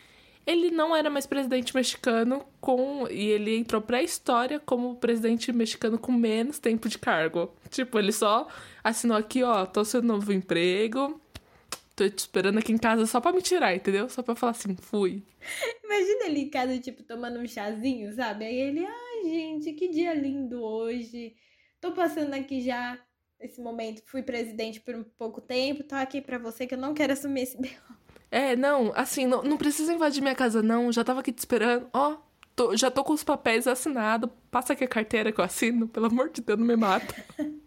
ele 0.47 0.70
não 0.70 0.94
era 0.94 1.11
mais 1.11 1.26
presidente 1.26 1.75
mexicano 1.75 2.44
com 2.61 3.06
e 3.09 3.28
ele 3.28 3.56
entrou 3.56 3.80
para 3.80 3.99
a 3.99 4.02
história 4.02 4.59
como 4.59 4.97
presidente 4.97 5.52
mexicano 5.52 5.99
com 5.99 6.12
menos 6.12 6.59
tempo 6.59 6.88
de 6.88 6.99
cargo. 6.99 7.54
Tipo, 7.68 7.99
ele 7.99 8.12
só 8.12 8.49
assinou 8.82 9.16
aqui, 9.16 9.42
ó, 9.42 9.66
tô 9.66 9.85
seu 9.85 10.02
novo 10.02 10.32
emprego. 10.32 11.20
Tô 11.94 12.09
te 12.09 12.18
esperando 12.18 12.59
aqui 12.59 12.73
em 12.73 12.78
casa 12.78 13.04
só 13.06 13.20
pra 13.20 13.32
me 13.32 13.42
tirar, 13.42 13.75
entendeu? 13.75 14.09
Só 14.09 14.23
pra 14.23 14.35
falar 14.35 14.52
assim, 14.52 14.75
fui. 14.75 15.23
Imagina 15.85 16.26
ele 16.26 16.40
em 16.40 16.49
casa, 16.49 16.78
tipo, 16.78 17.02
tomando 17.02 17.38
um 17.38 17.47
chazinho, 17.47 18.12
sabe? 18.14 18.47
Aí 18.47 18.54
ele, 18.54 18.87
ai, 18.87 19.23
gente, 19.25 19.73
que 19.75 19.88
dia 19.88 20.14
lindo 20.14 20.62
hoje. 20.62 21.35
Tô 21.80 21.92
passando 21.92 22.32
aqui 22.35 22.62
já 22.62 22.99
esse 23.38 23.61
momento. 23.61 24.02
Fui 24.06 24.23
presidente 24.23 24.80
por 24.80 24.94
um 24.94 25.04
pouco 25.04 25.40
tempo, 25.40 25.85
tô 25.85 25.94
aqui 25.94 26.20
pra 26.20 26.38
você 26.38 26.66
que 26.66 26.75
eu 26.75 26.78
não 26.78 26.94
quero 26.94 27.12
assumir 27.12 27.42
esse. 27.42 27.59
É, 28.30 28.54
não, 28.54 28.92
assim, 28.94 29.26
não, 29.26 29.42
não 29.42 29.58
precisa 29.58 29.92
invadir 29.92 30.22
minha 30.22 30.34
casa, 30.34 30.62
não. 30.62 30.92
Já 30.92 31.02
tava 31.02 31.20
aqui 31.20 31.32
te 31.32 31.38
esperando. 31.38 31.88
Ó, 31.92 32.16
tô, 32.54 32.76
já 32.76 32.90
tô 32.90 33.02
com 33.02 33.12
os 33.12 33.25
papéis 33.25 33.66
assinados. 33.66 34.30
Passa 34.50 34.72
aqui 34.72 34.84
a 34.84 34.88
carteira 34.88 35.32
que 35.32 35.40
eu 35.40 35.44
assino. 35.44 35.88
Pelo 35.88 36.06
amor 36.06 36.30
de 36.30 36.40
Deus, 36.40 36.58
não 36.58 36.66
me 36.66 36.76
mata. 36.76 37.14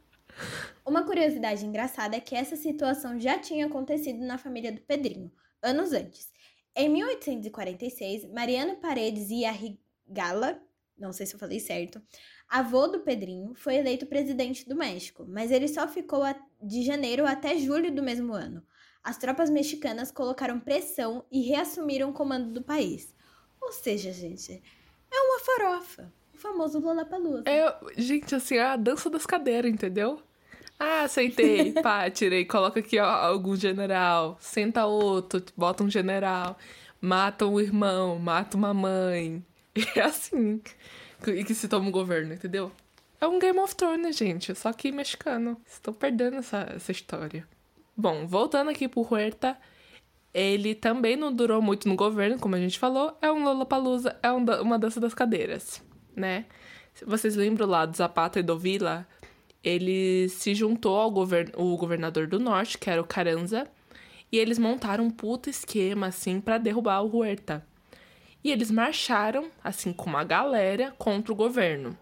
Uma 0.85 1.03
curiosidade 1.03 1.65
engraçada 1.65 2.15
é 2.15 2.19
que 2.19 2.35
essa 2.35 2.55
situação 2.55 3.19
já 3.19 3.37
tinha 3.39 3.65
acontecido 3.65 4.19
na 4.25 4.37
família 4.37 4.71
do 4.71 4.81
Pedrinho, 4.81 5.31
anos 5.61 5.93
antes. 5.93 6.31
Em 6.75 6.89
1846, 6.89 8.29
Mariano 8.33 8.75
Paredes 8.77 9.29
e 9.29 9.45
Arrigala, 9.45 10.61
não 10.97 11.13
sei 11.13 11.25
se 11.25 11.35
eu 11.35 11.39
falei 11.39 11.59
certo, 11.59 12.01
avô 12.49 12.87
do 12.87 12.99
Pedrinho, 12.99 13.53
foi 13.55 13.75
eleito 13.75 14.07
presidente 14.07 14.67
do 14.67 14.75
México, 14.75 15.25
mas 15.25 15.51
ele 15.51 15.67
só 15.67 15.87
ficou 15.87 16.23
de 16.61 16.83
janeiro 16.83 17.25
até 17.25 17.57
julho 17.57 17.93
do 17.93 18.03
mesmo 18.03 18.33
ano 18.33 18.61
as 19.03 19.17
tropas 19.17 19.49
mexicanas 19.49 20.11
colocaram 20.11 20.59
pressão 20.59 21.25
e 21.31 21.41
reassumiram 21.41 22.09
o 22.09 22.13
comando 22.13 22.53
do 22.53 22.61
país. 22.61 23.13
Ou 23.61 23.71
seja, 23.71 24.11
gente, 24.11 24.61
é 25.11 25.19
uma 25.19 25.39
farofa. 25.39 26.11
O 26.33 26.37
famoso 26.37 26.79
Lollapalooza. 26.79 27.43
É, 27.45 27.75
gente, 27.97 28.33
assim, 28.33 28.55
é 28.55 28.63
a 28.63 28.75
dança 28.75 29.09
das 29.09 29.25
cadeiras, 29.25 29.71
entendeu? 29.71 30.21
Ah, 30.79 31.03
aceitei, 31.03 31.73
pá, 31.83 32.09
tirei, 32.09 32.45
coloca 32.45 32.79
aqui 32.79 32.99
ó, 32.99 33.05
algum 33.05 33.55
general, 33.55 34.37
senta 34.39 34.85
outro, 34.85 35.43
bota 35.55 35.83
um 35.83 35.89
general, 35.89 36.57
mata 36.99 37.45
um 37.45 37.59
irmão, 37.59 38.17
mata 38.19 38.57
uma 38.57 38.73
mãe. 38.73 39.43
É 39.95 40.01
assim 40.01 40.61
que, 41.23 41.43
que 41.43 41.55
se 41.55 41.67
toma 41.67 41.87
um 41.87 41.91
governo, 41.91 42.33
entendeu? 42.33 42.71
É 43.19 43.27
um 43.27 43.39
Game 43.39 43.57
of 43.59 43.75
Thrones, 43.75 44.17
gente, 44.17 44.53
só 44.53 44.73
que 44.73 44.91
mexicano. 44.91 45.59
Estou 45.65 45.93
perdendo 45.93 46.37
essa, 46.37 46.69
essa 46.75 46.91
história. 46.91 47.47
Bom, 47.95 48.25
voltando 48.25 48.71
aqui 48.71 48.87
pro 48.87 49.07
Huerta, 49.09 49.57
ele 50.33 50.73
também 50.73 51.15
não 51.15 51.31
durou 51.31 51.61
muito 51.61 51.87
no 51.87 51.95
governo, 51.95 52.39
como 52.39 52.55
a 52.55 52.59
gente 52.59 52.79
falou, 52.79 53.15
é 53.21 53.31
um 53.31 53.43
Lollapalooza, 53.43 54.17
é 54.23 54.31
um, 54.31 54.43
uma 54.61 54.79
dança 54.79 54.99
das 54.99 55.13
cadeiras, 55.13 55.83
né? 56.15 56.45
Vocês 57.05 57.35
lembram 57.35 57.67
lá 57.67 57.85
do 57.85 57.95
Zapata 57.95 58.39
e 58.39 58.43
do 58.43 58.57
Vila? 58.57 59.07
Ele 59.63 60.27
se 60.29 60.55
juntou 60.55 60.97
ao 60.99 61.11
govern 61.11 61.51
o 61.55 61.77
governador 61.77 62.27
do 62.27 62.39
norte, 62.39 62.77
que 62.77 62.89
era 62.89 63.01
o 63.01 63.05
Carranza, 63.05 63.67
e 64.31 64.37
eles 64.37 64.57
montaram 64.57 65.05
um 65.05 65.11
puto 65.11 65.49
esquema, 65.49 66.07
assim, 66.07 66.41
para 66.41 66.57
derrubar 66.57 67.01
o 67.01 67.17
Huerta. 67.17 67.65
E 68.43 68.51
eles 68.51 68.71
marcharam, 68.71 69.49
assim, 69.63 69.93
com 69.93 70.09
uma 70.09 70.23
galera 70.23 70.93
contra 70.97 71.31
o 71.31 71.35
governo. 71.35 71.97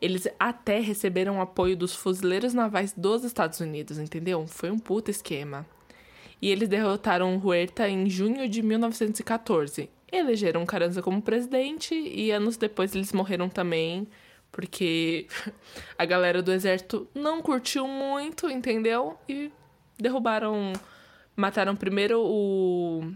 Eles 0.00 0.28
até 0.38 0.78
receberam 0.78 1.40
apoio 1.40 1.76
dos 1.76 1.94
fuzileiros 1.94 2.52
navais 2.52 2.92
dos 2.92 3.24
Estados 3.24 3.60
Unidos, 3.60 3.98
entendeu? 3.98 4.46
Foi 4.46 4.70
um 4.70 4.78
puta 4.78 5.10
esquema. 5.10 5.66
E 6.40 6.50
eles 6.50 6.68
derrotaram 6.68 7.40
Huerta 7.42 7.88
em 7.88 8.08
junho 8.10 8.48
de 8.48 8.62
1914. 8.62 9.88
Elegeram 10.12 10.66
Carranza 10.66 11.02
como 11.02 11.22
presidente 11.22 11.94
e 11.94 12.30
anos 12.30 12.56
depois 12.56 12.94
eles 12.94 13.12
morreram 13.12 13.48
também, 13.48 14.06
porque 14.52 15.26
a 15.98 16.04
galera 16.04 16.42
do 16.42 16.52
exército 16.52 17.08
não 17.14 17.40
curtiu 17.40 17.88
muito, 17.88 18.50
entendeu? 18.50 19.18
E 19.28 19.50
derrubaram. 19.98 20.72
Mataram 21.34 21.76
primeiro 21.76 22.20
o 22.22 23.12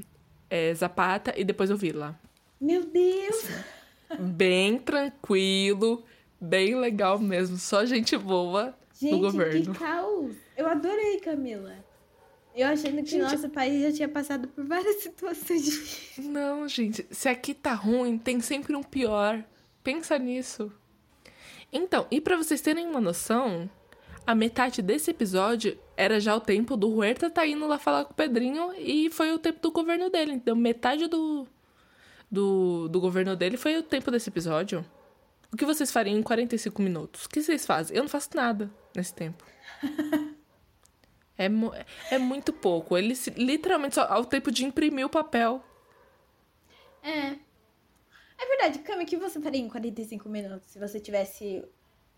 é, 0.50 0.74
Zapata 0.74 1.32
e 1.36 1.44
depois 1.44 1.70
o 1.70 1.76
Vila. 1.76 2.18
Meu 2.60 2.84
Deus! 2.84 3.48
Bem 4.18 4.78
tranquilo 4.78 6.04
bem 6.40 6.74
legal 6.74 7.18
mesmo, 7.18 7.56
só 7.56 7.84
gente 7.84 8.16
boa 8.16 8.74
gente, 9.00 9.12
no 9.12 9.18
governo. 9.18 9.72
Que 9.72 9.78
caos! 9.78 10.34
Eu 10.56 10.66
adorei, 10.66 11.20
Camila. 11.20 11.74
Eu 12.54 12.66
achando 12.68 13.02
que 13.02 13.10
gente... 13.10 13.22
nosso 13.22 13.48
país 13.48 13.82
já 13.82 13.92
tinha 13.92 14.08
passado 14.08 14.48
por 14.48 14.64
várias 14.64 14.96
situações 15.02 15.64
difíceis. 15.64 16.26
Não, 16.26 16.66
gente, 16.66 17.06
se 17.10 17.28
aqui 17.28 17.54
tá 17.54 17.74
ruim, 17.74 18.18
tem 18.18 18.40
sempre 18.40 18.74
um 18.74 18.82
pior. 18.82 19.42
Pensa 19.82 20.18
nisso. 20.18 20.72
Então, 21.72 22.06
e 22.10 22.20
para 22.20 22.36
vocês 22.36 22.60
terem 22.60 22.86
uma 22.86 23.00
noção, 23.00 23.70
a 24.26 24.34
metade 24.34 24.82
desse 24.82 25.10
episódio 25.10 25.78
era 25.96 26.18
já 26.18 26.34
o 26.34 26.40
tempo 26.40 26.76
do 26.76 26.90
Huerta 26.90 27.30
tá 27.30 27.46
indo 27.46 27.66
lá 27.66 27.78
falar 27.78 28.04
com 28.04 28.12
o 28.12 28.16
Pedrinho 28.16 28.72
e 28.76 29.08
foi 29.10 29.32
o 29.32 29.38
tempo 29.38 29.60
do 29.60 29.70
governo 29.70 30.10
dele. 30.10 30.32
Então, 30.32 30.56
metade 30.56 31.06
do, 31.06 31.46
do, 32.30 32.88
do 32.88 33.00
governo 33.00 33.36
dele 33.36 33.56
foi 33.56 33.78
o 33.78 33.82
tempo 33.82 34.10
desse 34.10 34.28
episódio. 34.28 34.84
O 35.52 35.56
que 35.56 35.64
vocês 35.64 35.90
fariam 35.90 36.18
em 36.18 36.22
45 36.22 36.80
minutos? 36.80 37.24
O 37.24 37.28
que 37.28 37.42
vocês 37.42 37.66
fazem? 37.66 37.96
Eu 37.96 38.04
não 38.04 38.08
faço 38.08 38.28
nada 38.34 38.70
nesse 38.94 39.12
tempo. 39.12 39.44
é, 41.36 41.46
é 42.10 42.18
muito 42.18 42.52
pouco. 42.52 42.96
Ele 42.96 43.16
se, 43.16 43.30
literalmente 43.30 43.96
só 43.96 44.02
ao 44.02 44.24
tempo 44.24 44.50
de 44.50 44.64
imprimir 44.64 45.04
o 45.04 45.10
papel. 45.10 45.62
É. 47.02 47.34
É 48.42 48.46
verdade, 48.46 48.78
Cami, 48.78 49.04
o 49.04 49.06
que 49.06 49.16
você 49.16 49.40
faria 49.40 49.60
em 49.60 49.68
45 49.68 50.28
minutos 50.28 50.70
se 50.70 50.78
você 50.78 50.98
tivesse 50.98 51.64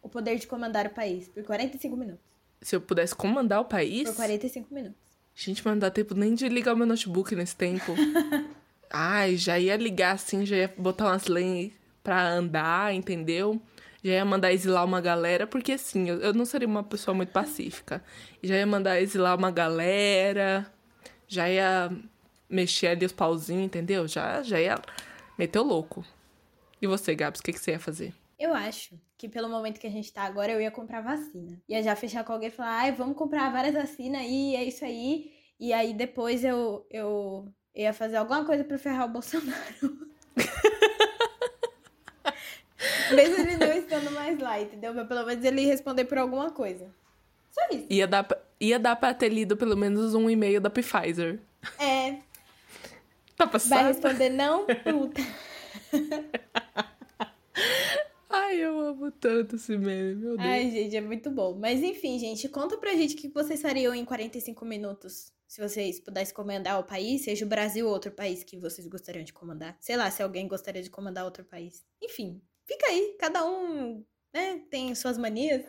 o 0.01 0.09
poder 0.09 0.39
de 0.39 0.47
comandar 0.47 0.87
o 0.87 0.91
país 0.91 1.29
por 1.29 1.43
45 1.43 1.97
minutos? 1.97 2.25
Se 2.61 2.77
eu 2.77 2.81
pudesse 2.81 3.15
comandar 3.15 3.61
o 3.61 3.65
país? 3.65 4.09
Por 4.09 4.17
45 4.17 4.73
minutos. 4.73 5.01
Gente, 5.35 5.65
mas 5.65 5.75
não 5.75 5.79
dá 5.81 5.91
tempo 5.91 6.15
nem 6.15 6.35
de 6.35 6.49
ligar 6.49 6.75
o 6.75 6.77
meu 6.77 6.87
notebook 6.87 7.35
nesse 7.35 7.57
tempo. 7.57 7.95
Ai, 8.91 9.37
já 9.37 9.59
ia 9.59 9.75
ligar 9.77 10.15
assim, 10.15 10.45
já 10.45 10.55
ia 10.55 10.75
botar 10.77 11.07
umas 11.07 11.27
lentes 11.27 11.82
pra 12.03 12.29
andar, 12.29 12.95
entendeu? 12.95 13.61
Já 14.03 14.13
ia 14.13 14.25
mandar 14.25 14.53
exilar 14.53 14.85
uma 14.85 15.01
galera, 15.01 15.47
porque 15.47 15.73
assim, 15.73 16.09
eu, 16.09 16.21
eu 16.21 16.35
não 16.35 16.45
seria 16.45 16.67
uma 16.67 16.83
pessoa 16.83 17.15
muito 17.15 17.31
pacífica. 17.31 18.03
Já 18.43 18.57
ia 18.57 18.67
mandar 18.67 19.01
exilar 19.01 19.39
uma 19.39 19.51
galera, 19.51 20.67
já 21.29 21.49
ia 21.49 21.91
mexer 22.51 22.89
ali 22.89 23.07
os 23.07 23.13
pauzinhos, 23.13 23.65
entendeu? 23.65 24.09
Já, 24.09 24.43
já 24.43 24.61
ia 24.61 24.77
meter 25.39 25.59
o 25.61 25.63
louco. 25.63 26.05
E 26.81 26.87
você, 26.87 27.15
Gabs, 27.15 27.41
o 27.41 27.43
que, 27.43 27.53
que 27.53 27.61
você 27.61 27.73
ia 27.73 27.79
fazer? 27.79 28.13
Eu 28.39 28.53
acho 28.53 28.99
que 29.17 29.29
pelo 29.29 29.49
momento 29.49 29.79
que 29.79 29.87
a 29.87 29.91
gente 29.91 30.13
tá 30.13 30.23
agora, 30.23 30.51
eu 30.51 30.61
ia 30.61 30.71
comprar 30.71 31.01
vacina. 31.01 31.63
Ia 31.69 31.81
já 31.81 31.95
fechar 31.95 32.25
com 32.25 32.33
alguém 32.33 32.49
e 32.49 32.51
falar, 32.53 32.81
ai, 32.81 32.93
vamos 32.93 33.17
comprar 33.17 33.53
várias 33.53 33.73
vacinas 33.73 34.21
aí, 34.21 34.57
é 34.57 34.65
isso 34.65 34.85
aí. 34.85 35.31
E 35.61 35.73
aí 35.73 35.95
depois 35.95 36.43
eu, 36.43 36.85
eu 36.91 37.47
ia 37.73 37.93
fazer 37.93 38.17
alguma 38.17 38.45
coisa 38.45 38.65
pra 38.65 38.77
ferrar 38.79 39.07
o 39.07 39.13
Bolsonaro. 39.13 40.11
Mesmo 43.15 43.37
ele 43.41 43.57
não 43.57 43.73
estando 43.73 44.11
mais 44.11 44.39
lá, 44.39 44.61
entendeu? 44.61 44.95
Mas 44.95 45.07
pelo 45.09 45.25
menos 45.25 45.45
ele 45.45 45.67
responder 45.67 46.05
por 46.05 46.19
alguma 46.19 46.51
coisa. 46.51 46.91
Só 47.51 47.61
isso. 47.71 47.87
Ia 47.91 48.07
dar, 48.07 48.27
ia 48.61 48.79
dar 48.79 48.97
pra 48.97 49.13
ter 49.13 49.29
lido 49.29 49.57
pelo 49.57 49.77
menos 49.77 50.15
um 50.15 50.29
e-mail 50.31 50.61
da 50.61 50.71
Pfizer. 50.71 51.41
É. 51.79 52.17
Tá 53.37 53.47
passando? 53.47 53.71
Vai 53.71 53.85
responder 53.89 54.31
não, 54.31 54.67
puta. 54.67 55.21
Ai, 58.29 58.57
eu 58.57 58.81
amo 58.81 59.11
tanto 59.11 59.57
esse 59.57 59.77
meme, 59.77 60.15
meu 60.15 60.37
Deus. 60.39 60.49
Ai, 60.49 60.71
gente, 60.71 60.97
é 60.97 61.01
muito 61.03 61.31
bom. 61.31 61.55
Mas 61.55 61.83
enfim, 61.83 62.19
gente, 62.19 62.49
conta 62.49 62.79
pra 62.79 62.95
gente 62.95 63.15
o 63.15 63.19
que 63.19 63.29
vocês 63.29 63.61
fariam 63.61 63.95
em 63.95 64.07
45 64.07 64.65
minutos. 64.65 65.31
Se 65.47 65.61
vocês 65.61 66.01
pudessem 66.01 66.35
comandar 66.35 66.81
o 66.81 66.85
país, 66.85 67.25
seja 67.25 67.45
o 67.45 67.49
Brasil 67.49 67.87
ou 67.87 67.93
outro 67.93 68.11
país 68.11 68.43
que 68.43 68.57
vocês 68.57 68.87
gostariam 68.89 69.23
de 69.23 69.35
comandar. 69.35 69.77
Sei 69.81 69.99
lá, 69.99 70.11
se 70.11 70.23
alguém 70.23 70.49
gostaria 70.49 70.83
de 70.83 70.89
comandar 70.89 71.27
outro 71.27 71.45
país. 71.45 71.85
Enfim, 72.01 72.41
fica 72.65 72.87
aí, 72.87 73.17
cada 73.19 73.45
um 73.45 74.05
né, 74.33 74.63
tem 74.71 74.95
suas 74.95 75.19
manias. 75.19 75.65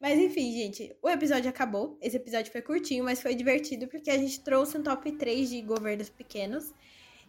Mas 0.00 0.18
enfim, 0.18 0.52
gente, 0.52 0.96
o 1.00 1.08
episódio 1.08 1.48
acabou. 1.48 1.96
Esse 2.02 2.16
episódio 2.16 2.50
foi 2.50 2.60
curtinho, 2.60 3.04
mas 3.04 3.22
foi 3.22 3.34
divertido 3.34 3.86
porque 3.86 4.10
a 4.10 4.18
gente 4.18 4.40
trouxe 4.40 4.76
um 4.76 4.82
top 4.82 5.12
3 5.12 5.48
de 5.48 5.62
governos 5.62 6.08
pequenos. 6.08 6.74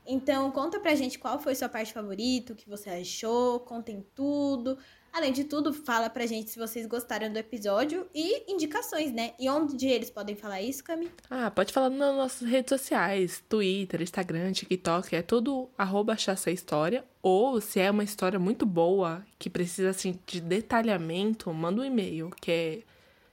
Então, 0.05 0.51
conta 0.51 0.79
pra 0.79 0.95
gente 0.95 1.19
qual 1.19 1.39
foi 1.39 1.55
sua 1.55 1.69
parte 1.69 1.93
favorita, 1.93 2.51
o 2.51 2.55
que 2.55 2.67
você 2.67 2.89
achou, 2.89 3.59
contem 3.61 4.05
tudo. 4.15 4.77
Além 5.13 5.31
de 5.31 5.43
tudo, 5.43 5.71
fala 5.71 6.09
pra 6.09 6.25
gente 6.25 6.49
se 6.49 6.57
vocês 6.57 6.87
gostaram 6.87 7.31
do 7.31 7.37
episódio 7.37 8.09
e 8.15 8.51
indicações, 8.51 9.13
né? 9.13 9.33
E 9.39 9.47
onde 9.47 9.85
eles 9.85 10.09
podem 10.09 10.35
falar 10.35 10.59
isso, 10.59 10.83
Cami? 10.83 11.07
Ah, 11.29 11.51
pode 11.51 11.71
falar 11.71 11.91
nas 11.91 12.15
nossas 12.15 12.49
redes 12.49 12.69
sociais, 12.69 13.43
Twitter, 13.47 14.01
Instagram, 14.01 14.51
TikTok, 14.51 15.15
é 15.15 15.21
tudo 15.21 15.69
arroba 15.77 16.17
História. 16.47 17.05
Ou 17.21 17.61
se 17.61 17.79
é 17.79 17.91
uma 17.91 18.03
história 18.03 18.39
muito 18.39 18.65
boa, 18.65 19.23
que 19.37 19.51
precisa 19.51 19.91
assim, 19.91 20.19
de 20.25 20.41
detalhamento, 20.41 21.53
manda 21.53 21.83
um 21.83 21.85
e-mail, 21.85 22.31
que 22.41 22.51
é 22.51 22.79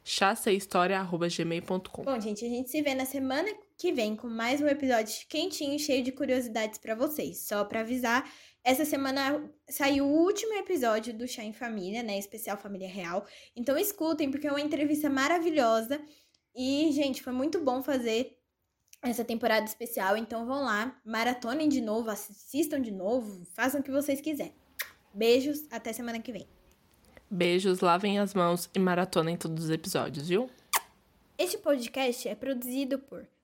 chassahistoria.gmail.com. 0.04 2.02
Bom, 2.02 2.20
gente, 2.20 2.44
a 2.44 2.48
gente 2.48 2.68
se 2.68 2.82
vê 2.82 2.94
na 2.94 3.06
semana 3.06 3.48
que 3.78 3.90
vem 3.90 4.14
com 4.14 4.28
mais 4.28 4.60
um 4.60 4.66
episódio 4.66 5.14
quentinho, 5.26 5.78
cheio 5.78 6.04
de 6.04 6.12
curiosidades 6.12 6.78
para 6.78 6.94
vocês. 6.94 7.38
Só 7.38 7.64
para 7.64 7.80
avisar 7.80 8.30
essa 8.62 8.84
semana 8.84 9.42
saiu 9.68 10.06
o 10.06 10.22
último 10.24 10.54
episódio 10.54 11.16
do 11.16 11.26
Chá 11.26 11.42
em 11.42 11.52
Família, 11.52 12.02
né? 12.02 12.18
Especial 12.18 12.56
Família 12.56 12.88
Real. 12.88 13.26
Então 13.56 13.76
escutem, 13.76 14.30
porque 14.30 14.46
é 14.46 14.50
uma 14.50 14.60
entrevista 14.60 15.08
maravilhosa. 15.08 16.00
E, 16.54 16.90
gente, 16.92 17.22
foi 17.22 17.32
muito 17.32 17.62
bom 17.62 17.82
fazer 17.82 18.36
essa 19.02 19.24
temporada 19.24 19.64
especial. 19.64 20.16
Então 20.16 20.46
vão 20.46 20.62
lá, 20.62 21.00
maratonem 21.04 21.68
de 21.68 21.80
novo, 21.80 22.10
assistam 22.10 22.80
de 22.80 22.90
novo, 22.90 23.46
façam 23.54 23.80
o 23.80 23.82
que 23.82 23.90
vocês 23.90 24.20
quiserem. 24.20 24.54
Beijos, 25.12 25.66
até 25.70 25.92
semana 25.92 26.20
que 26.20 26.32
vem. 26.32 26.46
Beijos, 27.30 27.80
lavem 27.80 28.18
as 28.18 28.34
mãos 28.34 28.68
e 28.74 28.78
maratonem 28.78 29.36
todos 29.36 29.64
os 29.64 29.70
episódios, 29.70 30.28
viu? 30.28 30.50
Este 31.38 31.56
podcast 31.56 32.28
é 32.28 32.34
produzido 32.34 32.98
por 32.98 33.26